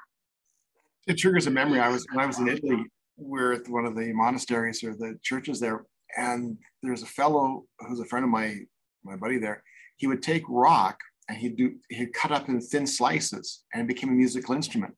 [1.06, 1.80] It triggers a memory.
[1.80, 2.84] I was when I was in Italy,
[3.16, 5.84] we are at one of the monasteries or the churches there,
[6.16, 8.56] and there's a fellow who's a friend of my
[9.04, 9.62] my buddy there.
[9.96, 13.88] He would take rock and he'd do he'd cut up in thin slices and it
[13.88, 14.94] became a musical instrument.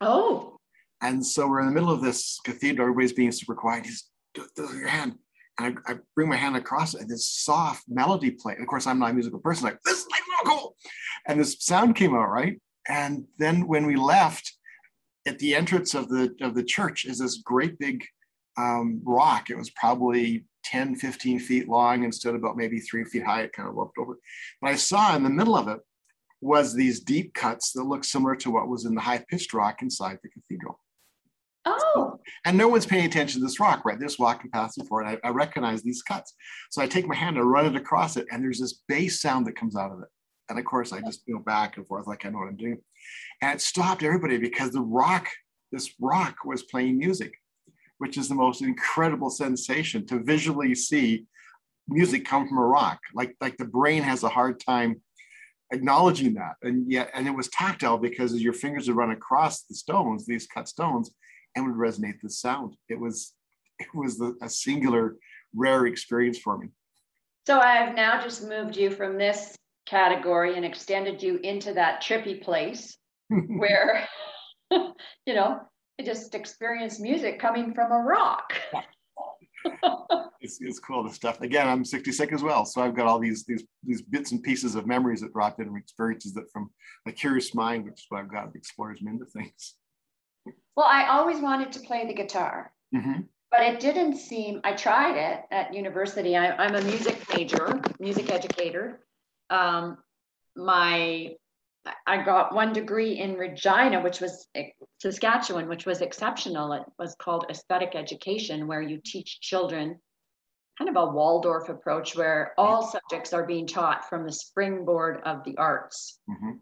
[0.00, 0.56] Oh.
[1.00, 3.86] And so we're in the middle of this cathedral, everybody's being super quiet.
[3.86, 5.14] He's do, your hand.
[5.58, 8.54] And I, I, bring my hand across it, and this soft melody play.
[8.54, 10.76] And of course, I'm not a musical person, like, this is like cool.
[11.26, 12.60] And this sound came out, right?
[12.88, 14.52] And then when we left,
[15.26, 18.04] at the entrance of the of the church is this great big
[18.56, 19.50] um, rock.
[19.50, 23.42] It was probably 10, 15 feet long instead of about maybe three feet high.
[23.42, 24.18] It kind of looked over.
[24.60, 25.78] But I saw in the middle of it
[26.40, 29.82] was these deep cuts that looked similar to what was in the high pitched rock
[29.82, 30.80] inside the cathedral.
[31.64, 32.18] Oh.
[32.44, 33.98] And no one's paying attention to this rock, right?
[33.98, 36.34] There's walking past and I, I recognize these cuts.
[36.70, 39.46] So I take my hand, and run it across it, and there's this bass sound
[39.46, 40.08] that comes out of it.
[40.48, 42.78] And of course, I just go back and forth like I know what I'm doing.
[43.42, 45.28] And it stopped everybody because the rock,
[45.72, 47.34] this rock was playing music,
[47.98, 51.26] which is the most incredible sensation to visually see
[51.86, 52.98] music come from a rock.
[53.14, 55.02] Like, like the brain has a hard time
[55.72, 56.54] acknowledging that.
[56.62, 60.26] And yet, and it was tactile because as your fingers would run across the stones,
[60.26, 61.10] these cut stones,
[61.54, 62.76] and would resonate the sound.
[62.88, 63.34] It was
[63.78, 65.16] it was the, a singular,
[65.54, 66.68] rare experience for me.
[67.46, 69.54] So I've now just moved you from this
[69.88, 72.96] category and extended you into that trippy place
[73.28, 74.06] where
[74.70, 75.60] you know
[76.00, 78.52] I just experienced music coming from a rock.
[80.40, 83.44] it's, it's cool the stuff again i'm 66 as well so i've got all these
[83.44, 86.70] these these bits and pieces of memories that dropped in and experiences that from
[87.06, 89.74] a curious mind which is why i've got that explores me into things
[90.76, 93.22] well, I always wanted to play the guitar, mm-hmm.
[93.50, 94.60] but it didn't seem.
[94.62, 96.36] I tried it at university.
[96.36, 99.00] I, am a music major, music educator.
[99.50, 99.98] Um,
[100.56, 101.34] my
[102.06, 104.46] I got one degree in Regina, which was
[105.00, 106.72] Saskatchewan, which was exceptional.
[106.72, 109.98] It was called aesthetic education, where you teach children
[110.78, 115.44] kind of a Waldorf approach where all subjects are being taught from the springboard of
[115.44, 116.18] the arts.
[116.30, 116.58] Mm-hmm.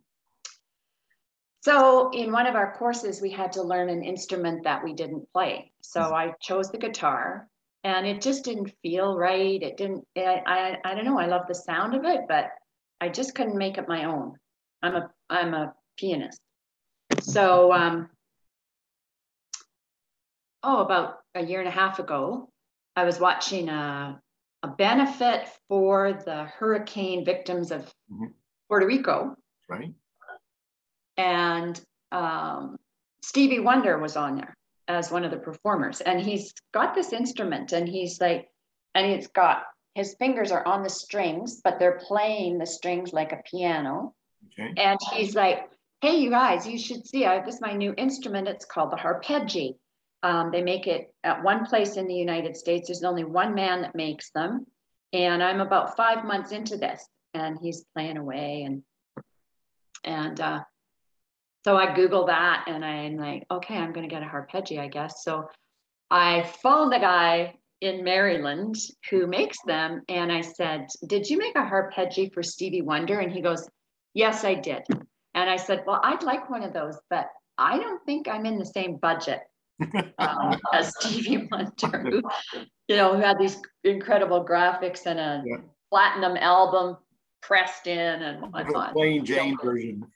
[1.61, 5.31] So in one of our courses, we had to learn an instrument that we didn't
[5.33, 5.73] play.
[5.83, 6.15] So mm-hmm.
[6.15, 7.49] I chose the guitar
[7.85, 9.61] and it just didn't feel right.
[9.63, 11.19] It didn't, I, I, I don't know.
[11.19, 12.51] I love the sound of it, but
[13.01, 14.35] I just couldn't make it my own.
[14.83, 16.41] I'm a, I'm a pianist.
[17.21, 18.09] So, um,
[20.63, 22.49] oh, about a year and a half ago,
[22.95, 24.21] I was watching a,
[24.63, 28.27] a benefit for the hurricane victims of mm-hmm.
[28.69, 29.37] Puerto Rico.
[29.69, 29.93] Right
[31.17, 31.81] and
[32.13, 32.77] um,
[33.23, 34.55] Stevie Wonder was on there
[34.89, 38.49] as one of the performers, and he's got this instrument, and he's like,
[38.95, 39.65] and he's got
[39.97, 44.15] his fingers are on the strings, but they're playing the strings like a piano.
[44.53, 44.75] Okay.
[44.77, 45.71] And he's like,
[46.03, 47.25] "Hey, you guys, you should see.
[47.25, 48.47] I, have this is my new instrument.
[48.47, 49.77] It's called the harpejji.
[50.23, 52.89] Um, they make it at one place in the United States.
[52.89, 54.67] There's only one man that makes them,
[55.15, 58.83] and I'm about five months into this, and he's playing away, and
[60.05, 60.61] and uh,
[61.65, 64.89] so I Google that and I'm like, okay, I'm going to get a Harpejji, I
[64.89, 65.25] guess.
[65.25, 65.49] So
[66.11, 67.55] I phoned the guy
[67.87, 68.77] in Maryland
[69.11, 70.03] who makes them.
[70.09, 73.21] And I said, Did you make a harpejji for Stevie Wonder?
[73.21, 73.69] And he goes,
[74.15, 74.85] Yes, I did.
[75.35, 77.29] And I said, Well, I'd like one of those, but
[77.59, 79.41] I don't think I'm in the same budget
[80.19, 82.23] um, as Stevie Wonder, who,
[82.89, 85.57] you know, who had these incredible graphics and a yeah.
[85.91, 86.97] platinum album
[87.43, 88.93] pressed in and whatnot.
[88.93, 90.07] Plain Jane so, version.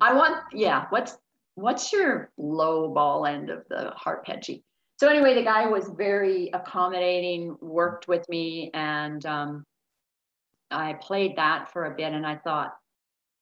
[0.00, 0.86] I want, yeah.
[0.90, 1.18] What's
[1.54, 4.62] what's your low ball end of the harpejji?
[5.00, 9.64] So anyway, the guy was very accommodating, worked with me, and um,
[10.70, 12.12] I played that for a bit.
[12.12, 12.74] And I thought,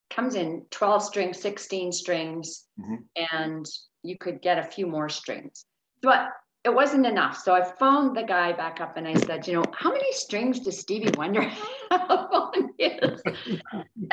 [0.08, 3.26] comes in 12 strings, 16 strings, mm-hmm.
[3.32, 3.66] and
[4.04, 5.64] you could get a few more strings.
[6.00, 6.28] But
[6.62, 7.36] it wasn't enough.
[7.36, 10.60] So I phoned the guy back up and I said, you know, how many strings
[10.60, 11.42] does Stevie Wonder
[11.90, 13.20] have on his?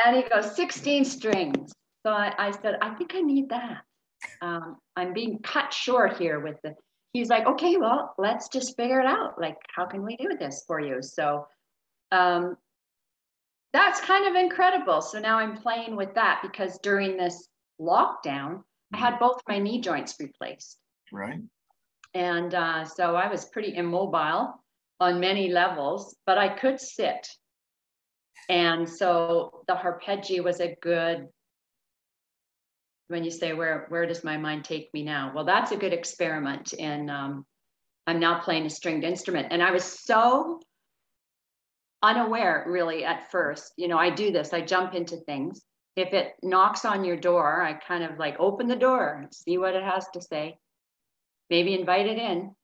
[0.03, 1.71] and he goes, 16 strings.
[2.03, 3.83] So I, I said, I think I need that.
[4.41, 6.73] Um, I'm being cut short here with the,
[7.15, 9.39] he's like, okay, well, let's just figure it out.
[9.39, 11.01] Like, how can we do this for you?
[11.01, 11.47] So
[12.11, 12.57] um,
[13.71, 15.01] that's kind of incredible.
[15.01, 17.47] So now I'm playing with that because during this
[17.79, 18.63] lockdown,
[18.93, 20.77] I had both my knee joints replaced.
[21.13, 21.39] Right.
[22.13, 24.61] And uh, so I was pretty immobile
[24.99, 27.29] on many levels, but I could sit.
[28.49, 31.29] And so the harpejji was a good
[33.07, 35.31] when you say where where does my mind take me now?
[35.33, 37.45] Well that's a good experiment and um,
[38.07, 39.47] i'm now playing a stringed instrument.
[39.51, 40.61] And i was so
[42.03, 45.61] unaware really at first you know i do this i jump into things.
[45.95, 49.57] If it knocks on your door i kind of like open the door and see
[49.57, 50.57] what it has to say
[51.49, 52.55] maybe invite it in.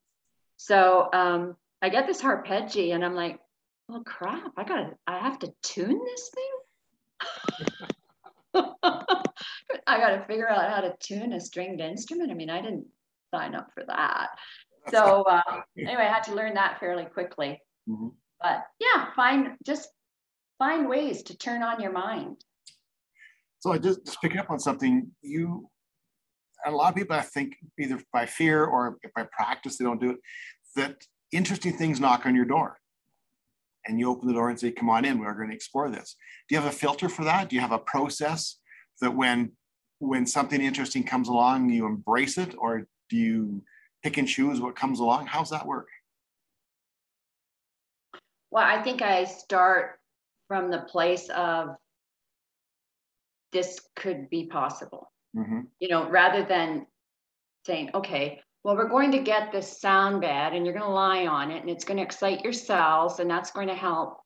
[0.57, 3.39] So um, i get this harpejji and i'm like
[3.87, 6.50] well crap i gotta i have to tune this thing
[9.91, 12.85] i gotta figure out how to tune a stringed instrument i mean i didn't
[13.33, 14.29] sign up for that
[14.89, 18.07] so uh, anyway i had to learn that fairly quickly mm-hmm
[18.41, 19.89] but yeah, find just
[20.57, 22.37] find ways to turn on your mind.
[23.59, 25.69] So I just, just picking up on something you
[26.65, 30.11] a lot of people I think either by fear or by practice they don't do
[30.11, 30.17] it,
[30.75, 30.95] that
[31.31, 32.77] interesting things knock on your door.
[33.87, 36.15] And you open the door and say, come on in, we're going to explore this.
[36.47, 37.49] Do you have a filter for that?
[37.49, 38.57] Do you have a process
[39.01, 39.53] that when
[40.01, 43.61] when something interesting comes along, you embrace it, or do you
[44.01, 45.27] pick and choose what comes along?
[45.27, 45.87] How's that work?
[48.49, 49.99] Well, I think I start
[50.47, 51.75] from the place of
[53.53, 55.11] this could be possible.
[55.37, 55.61] Mm-hmm.
[55.79, 56.87] You know, rather than
[57.67, 61.27] saying, okay, well, we're going to get this sound bed and you're going to lie
[61.27, 64.17] on it and it's going to excite your cells and that's going to help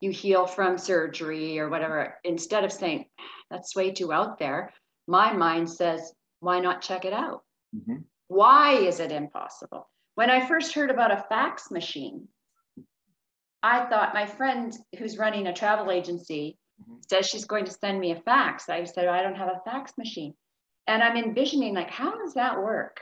[0.00, 2.16] you heal from surgery or whatever.
[2.24, 3.04] Instead of saying,
[3.50, 4.72] that's way too out there,
[5.08, 7.42] my mind says, why not check it out?
[7.74, 8.02] Mm-hmm.
[8.28, 9.88] Why is it impossible?
[10.14, 12.28] When I first heard about a fax machine,
[13.62, 16.98] I thought my friend who's running a travel agency mm-hmm.
[17.08, 18.68] says she's going to send me a fax.
[18.68, 20.34] I said, I don't have a fax machine.
[20.86, 23.00] And I'm envisioning, like, how does that work?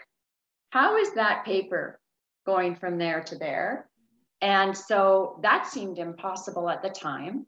[0.71, 2.01] How is that paper
[2.47, 3.89] going from there to there?
[4.41, 7.47] And so that seemed impossible at the time.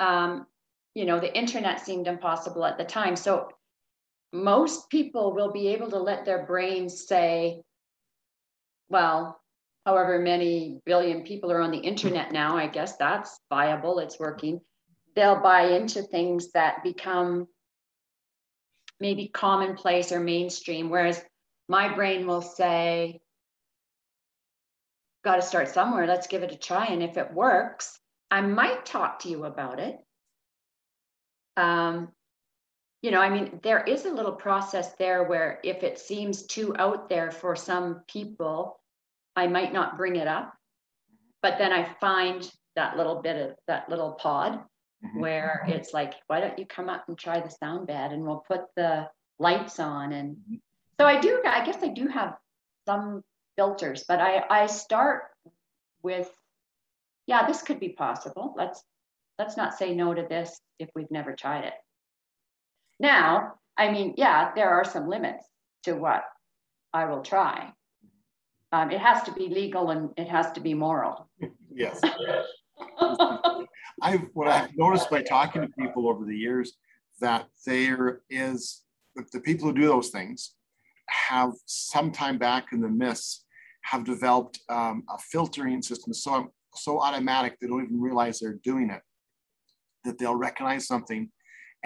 [0.00, 0.46] Um,
[0.94, 3.16] you know, the internet seemed impossible at the time.
[3.16, 3.48] So
[4.32, 7.62] most people will be able to let their brains say,
[8.88, 9.40] well,
[9.84, 14.60] however many billion people are on the internet now, I guess that's viable, it's working.
[15.14, 17.46] They'll buy into things that become
[19.00, 21.22] maybe commonplace or mainstream, whereas
[21.68, 23.20] my brain will say,
[25.24, 26.86] got to start somewhere, let's give it a try.
[26.86, 27.98] And if it works,
[28.30, 29.96] I might talk to you about it.
[31.56, 32.08] Um,
[33.02, 36.74] you know, I mean, there is a little process there where if it seems too
[36.78, 38.80] out there for some people,
[39.36, 40.54] I might not bring it up,
[41.42, 44.54] but then I find that little bit of that little pod
[45.04, 45.20] mm-hmm.
[45.20, 48.44] where it's like, why don't you come up and try the sound bed and we'll
[48.48, 50.12] put the lights on.
[50.12, 50.54] And mm-hmm.
[50.98, 52.36] so I do, I guess I do have
[52.86, 53.22] some
[53.56, 55.24] filters, but I, I start
[56.02, 56.30] with,
[57.26, 58.54] yeah, this could be possible.
[58.56, 58.82] Let's,
[59.38, 61.74] let's not say no to this if we've never tried it.
[62.98, 65.44] Now, I mean, yeah, there are some limits
[65.84, 66.24] to what
[66.92, 67.72] I will try.
[68.72, 71.28] Um, it has to be legal and it has to be moral.
[71.74, 72.00] yes.
[74.02, 76.74] I've what I've noticed by talking to people over the years
[77.20, 78.82] that there is
[79.32, 80.52] the people who do those things
[81.08, 83.44] have some time back in the myths
[83.82, 88.90] have developed um, a filtering system so so automatic they don't even realize they're doing
[88.90, 89.00] it
[90.04, 91.30] that they'll recognize something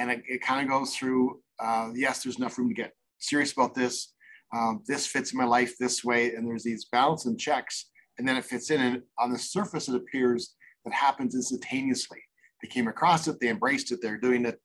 [0.01, 3.53] and it, it kind of goes through uh, yes there's enough room to get serious
[3.53, 4.15] about this
[4.53, 7.91] um, this fits in my life this way and there's these balance and checks
[8.21, 8.83] and then it fits in.
[8.83, 12.19] And on the surface, it appears that happens instantaneously.
[12.63, 14.61] They came across it, they embraced it, they're doing it,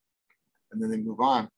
[0.70, 1.48] and then they move on.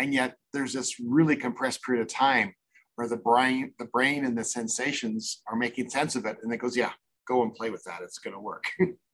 [0.00, 2.52] And yet there's this really compressed period of time
[2.96, 6.38] where the brain, the brain and the sensations are making sense of it.
[6.42, 6.90] And it goes, yeah,
[7.28, 8.00] go and play with that.
[8.02, 8.64] It's going to work.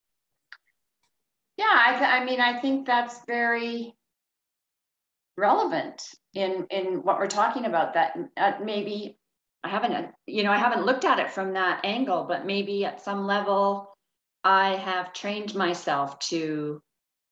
[1.57, 3.95] yeah, I, th- I mean, I think that's very
[5.37, 6.03] relevant
[6.35, 7.95] in in what we're talking about.
[7.95, 9.19] That uh, maybe
[9.63, 13.03] I haven't, you know, I haven't looked at it from that angle, but maybe at
[13.03, 13.95] some level,
[14.43, 16.83] I have trained myself to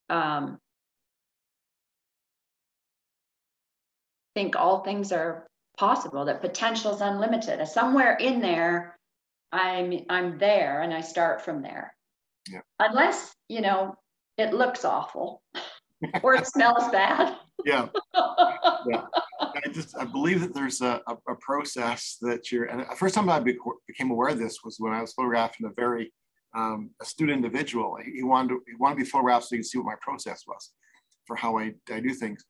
[0.08, 0.58] um,
[4.34, 5.46] think all things are
[5.76, 7.66] possible, that potential is unlimited.
[7.66, 8.96] Somewhere in there,
[9.52, 11.94] I'm I'm there, and I start from there.
[12.50, 12.60] Yeah.
[12.78, 13.94] Unless you know
[14.43, 15.43] it looks awful
[16.22, 17.36] or it smells bad.
[17.64, 17.88] Yeah.
[18.14, 19.05] yeah.
[19.40, 22.64] I just I believe that there's a, a, a, process that you're.
[22.64, 25.66] And the first time I be, became aware of this was when I was photographing
[25.66, 26.12] a very
[26.55, 27.99] um, astute individual.
[28.05, 30.43] He wanted to, he wanted to be photographed so he could see what my process
[30.47, 30.70] was
[31.26, 32.45] for how I, I do things.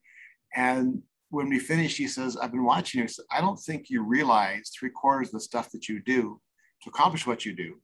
[0.55, 3.09] And when we finished, he says, I've been watching you.
[3.31, 6.41] I don't think you realize three quarters of the stuff that you do
[6.83, 7.81] to accomplish what you do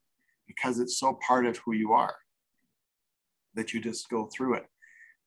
[0.47, 2.15] because it's so part of who you are
[3.59, 4.67] that you just go through it.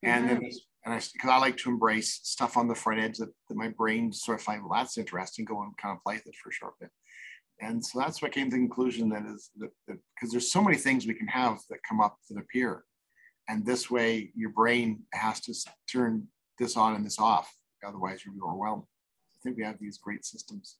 [0.02, 0.42] And mm-hmm.
[0.42, 0.50] then,
[0.84, 3.68] and I, because I like to embrace stuff on the front edge that, that my
[3.68, 6.50] brain sort of find, well, that's interesting, go and kind of play with it for
[6.50, 6.90] a short bit.
[7.60, 10.76] And so that's what came to the conclusion that is that because there's so many
[10.76, 12.82] things we can have that come up that appear.
[13.48, 15.54] And this way your brain has to
[15.90, 16.26] turn
[16.58, 17.52] this on and this off
[17.86, 18.84] otherwise you'll be overwhelmed.
[19.34, 20.76] I think we have these great systems.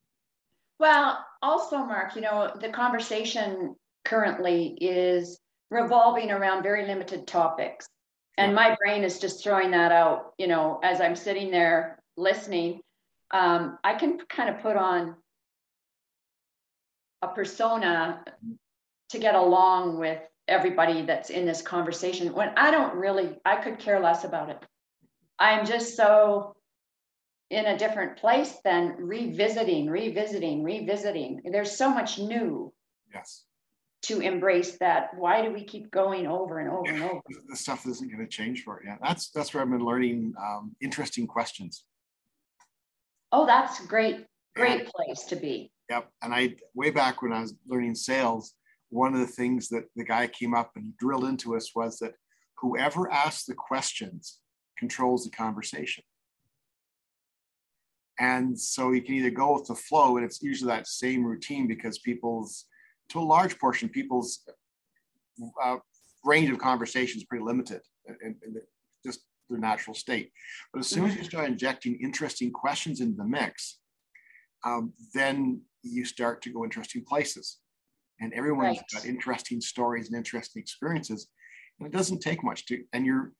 [0.78, 5.38] Well, also, Mark, you know, the conversation currently is
[5.72, 7.88] revolving around very limited topics.
[8.38, 12.80] And my brain is just throwing that out, you know, as I'm sitting there listening.
[13.30, 15.16] Um, I can kind of put on
[17.22, 18.24] a persona
[19.10, 20.18] to get along with
[20.48, 24.58] everybody that's in this conversation when I don't really, I could care less about it.
[25.38, 26.56] I'm just so
[27.50, 31.42] in a different place than revisiting, revisiting, revisiting.
[31.50, 32.72] There's so much new.
[33.12, 33.44] Yes.
[34.06, 35.16] To embrace that.
[35.16, 37.20] Why do we keep going over and over and over?
[37.48, 38.86] The stuff isn't going to change for it.
[38.86, 41.84] Yeah, that's that's where I've been learning um, interesting questions.
[43.30, 44.26] Oh, that's great,
[44.56, 44.90] great yeah.
[44.94, 45.70] place to be.
[45.88, 46.08] Yep.
[46.20, 48.54] And I way back when I was learning sales,
[48.90, 52.14] one of the things that the guy came up and drilled into us was that
[52.58, 54.40] whoever asks the questions
[54.78, 56.04] controls the conversation.
[58.18, 61.66] And so you can either go with the flow, and it's usually that same routine
[61.66, 62.66] because people's,
[63.12, 64.40] to a large portion, people's
[65.62, 65.76] uh,
[66.24, 68.60] range of conversation is pretty limited in, in the,
[69.04, 70.30] just their natural state.
[70.72, 73.78] But as soon as you start injecting interesting questions into the mix,
[74.64, 77.58] um, then you start to go interesting places.
[78.20, 78.86] And everyone's right.
[78.92, 81.28] got interesting stories and interesting experiences.
[81.78, 83.32] And it doesn't take much to, and you're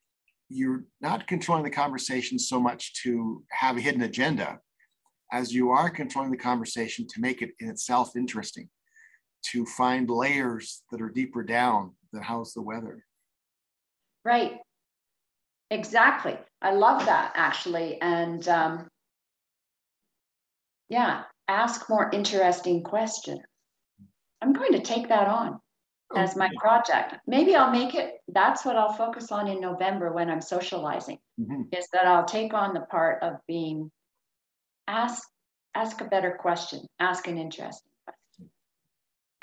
[0.49, 4.59] you're not controlling the conversation so much to have a hidden agenda
[5.33, 8.68] as you are controlling the conversation to make it in itself interesting,
[9.43, 13.05] to find layers that are deeper down than how's the weather.
[14.24, 14.59] Right.
[15.70, 16.36] Exactly.
[16.61, 18.01] I love that actually.
[18.01, 18.88] And um,
[20.88, 23.40] yeah, ask more interesting questions.
[24.40, 25.61] I'm going to take that on
[26.14, 27.14] as my project.
[27.26, 31.62] Maybe I'll make it, that's what I'll focus on in November when I'm socializing, mm-hmm.
[31.72, 33.90] is that I'll take on the part of being
[34.88, 35.22] ask
[35.74, 37.91] ask a better question, ask an interesting.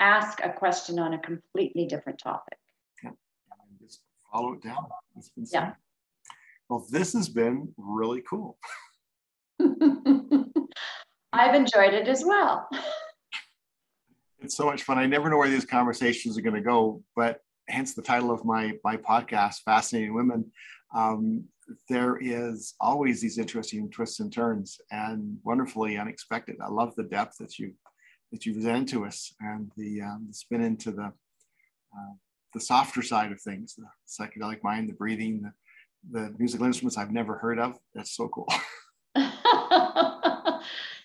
[0.00, 2.58] Ask a question on a completely different topic.
[3.04, 3.10] Yeah.
[3.80, 4.00] just
[4.32, 4.86] follow it down.
[5.52, 5.72] yeah.
[6.68, 8.58] Well, this has been really cool.
[11.32, 12.68] I've enjoyed it as well.
[14.42, 14.96] It's so much fun.
[14.96, 18.42] I never know where these conversations are going to go, but hence the title of
[18.42, 20.50] my my podcast, Fascinating Women.
[20.94, 21.44] Um,
[21.90, 26.56] there is always these interesting twists and turns, and wonderfully unexpected.
[26.64, 27.74] I love the depth that you
[28.32, 31.12] that you present to us, and the, um, the spin into the
[31.92, 32.14] uh,
[32.52, 37.12] the softer side of things, the psychedelic mind, the breathing, the, the musical instruments I've
[37.12, 37.78] never heard of.
[37.94, 38.48] That's so cool.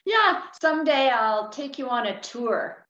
[0.06, 2.86] yeah, someday I'll take you on a tour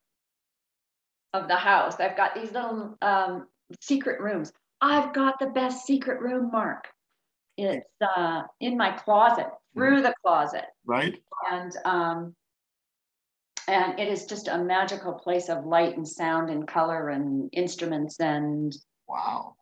[1.32, 2.00] of the house.
[2.00, 3.46] I've got these little um,
[3.80, 4.52] secret rooms.
[4.80, 6.88] I've got the best secret room, Mark.
[7.58, 10.66] It's uh, in my closet, through the closet.
[10.84, 11.18] Right.
[11.50, 12.34] And um,
[13.68, 18.20] and it is just a magical place of light and sound and color and instruments
[18.20, 18.76] and
[19.08, 19.54] wow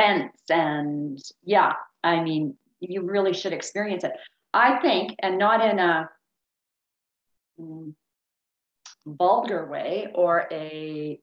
[0.00, 1.72] sense and yeah.
[2.02, 4.12] I mean, you really should experience it.
[4.54, 6.10] I think, and not in a
[7.60, 7.94] mm,
[9.06, 11.20] vulgar way or a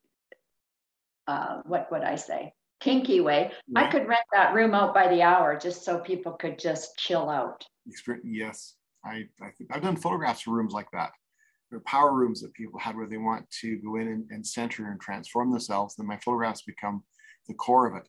[1.28, 5.24] uh, what would I say, kinky way, I could rent that room out by the
[5.24, 7.66] hour just so people could just chill out.
[8.24, 11.12] Yes, I, I think I've done photographs for rooms like that.
[11.86, 15.00] Power rooms that people had where they want to go in and, and center and
[15.00, 15.96] transform themselves.
[15.96, 17.04] Then my photographs become
[17.48, 18.08] the core of it.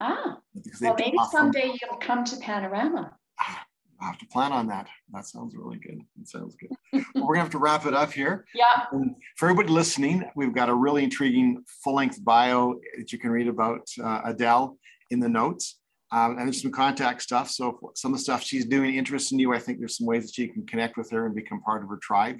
[0.00, 0.38] Ah,
[0.80, 3.16] well, maybe someday you'll come to Panorama.
[3.40, 3.64] Ah,
[4.00, 4.88] i have to plan on that.
[5.12, 6.00] That sounds really good.
[6.20, 6.70] It sounds good.
[7.14, 8.44] well, we're gonna have to wrap it up here.
[8.54, 8.84] Yeah.
[8.92, 13.48] And for everybody listening, we've got a really intriguing full-length bio that you can read
[13.48, 14.76] about uh, Adele
[15.10, 15.78] in the notes.
[16.10, 17.50] Um, and there's some contact stuff.
[17.50, 20.26] So some of the stuff she's doing interests in you, I think there's some ways
[20.26, 22.38] that you can connect with her and become part of her tribe.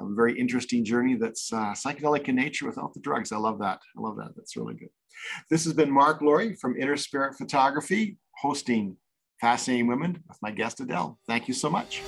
[0.00, 3.32] A very interesting journey that's uh, psychedelic in nature without the drugs.
[3.32, 3.80] I love that.
[3.96, 4.32] I love that.
[4.36, 4.88] That's really good.
[5.50, 8.96] This has been Mark Laurie from Inner Spirit Photography, hosting
[9.40, 11.18] Fascinating Women with my guest Adele.
[11.26, 12.00] Thank you so much.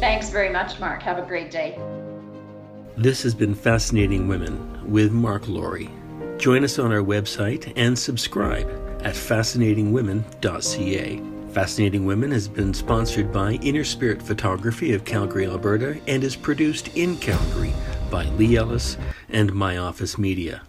[0.00, 1.02] Thanks very much, Mark.
[1.02, 1.78] Have a great day.
[2.96, 5.90] This has been Fascinating Women with Mark Laurie.
[6.38, 8.68] Join us on our website and subscribe
[9.02, 11.31] at fascinatingwomen.ca.
[11.52, 16.88] Fascinating Women has been sponsored by Inner Spirit Photography of Calgary, Alberta, and is produced
[16.96, 17.74] in Calgary
[18.10, 18.96] by Lee Ellis
[19.28, 20.62] and My Office Media.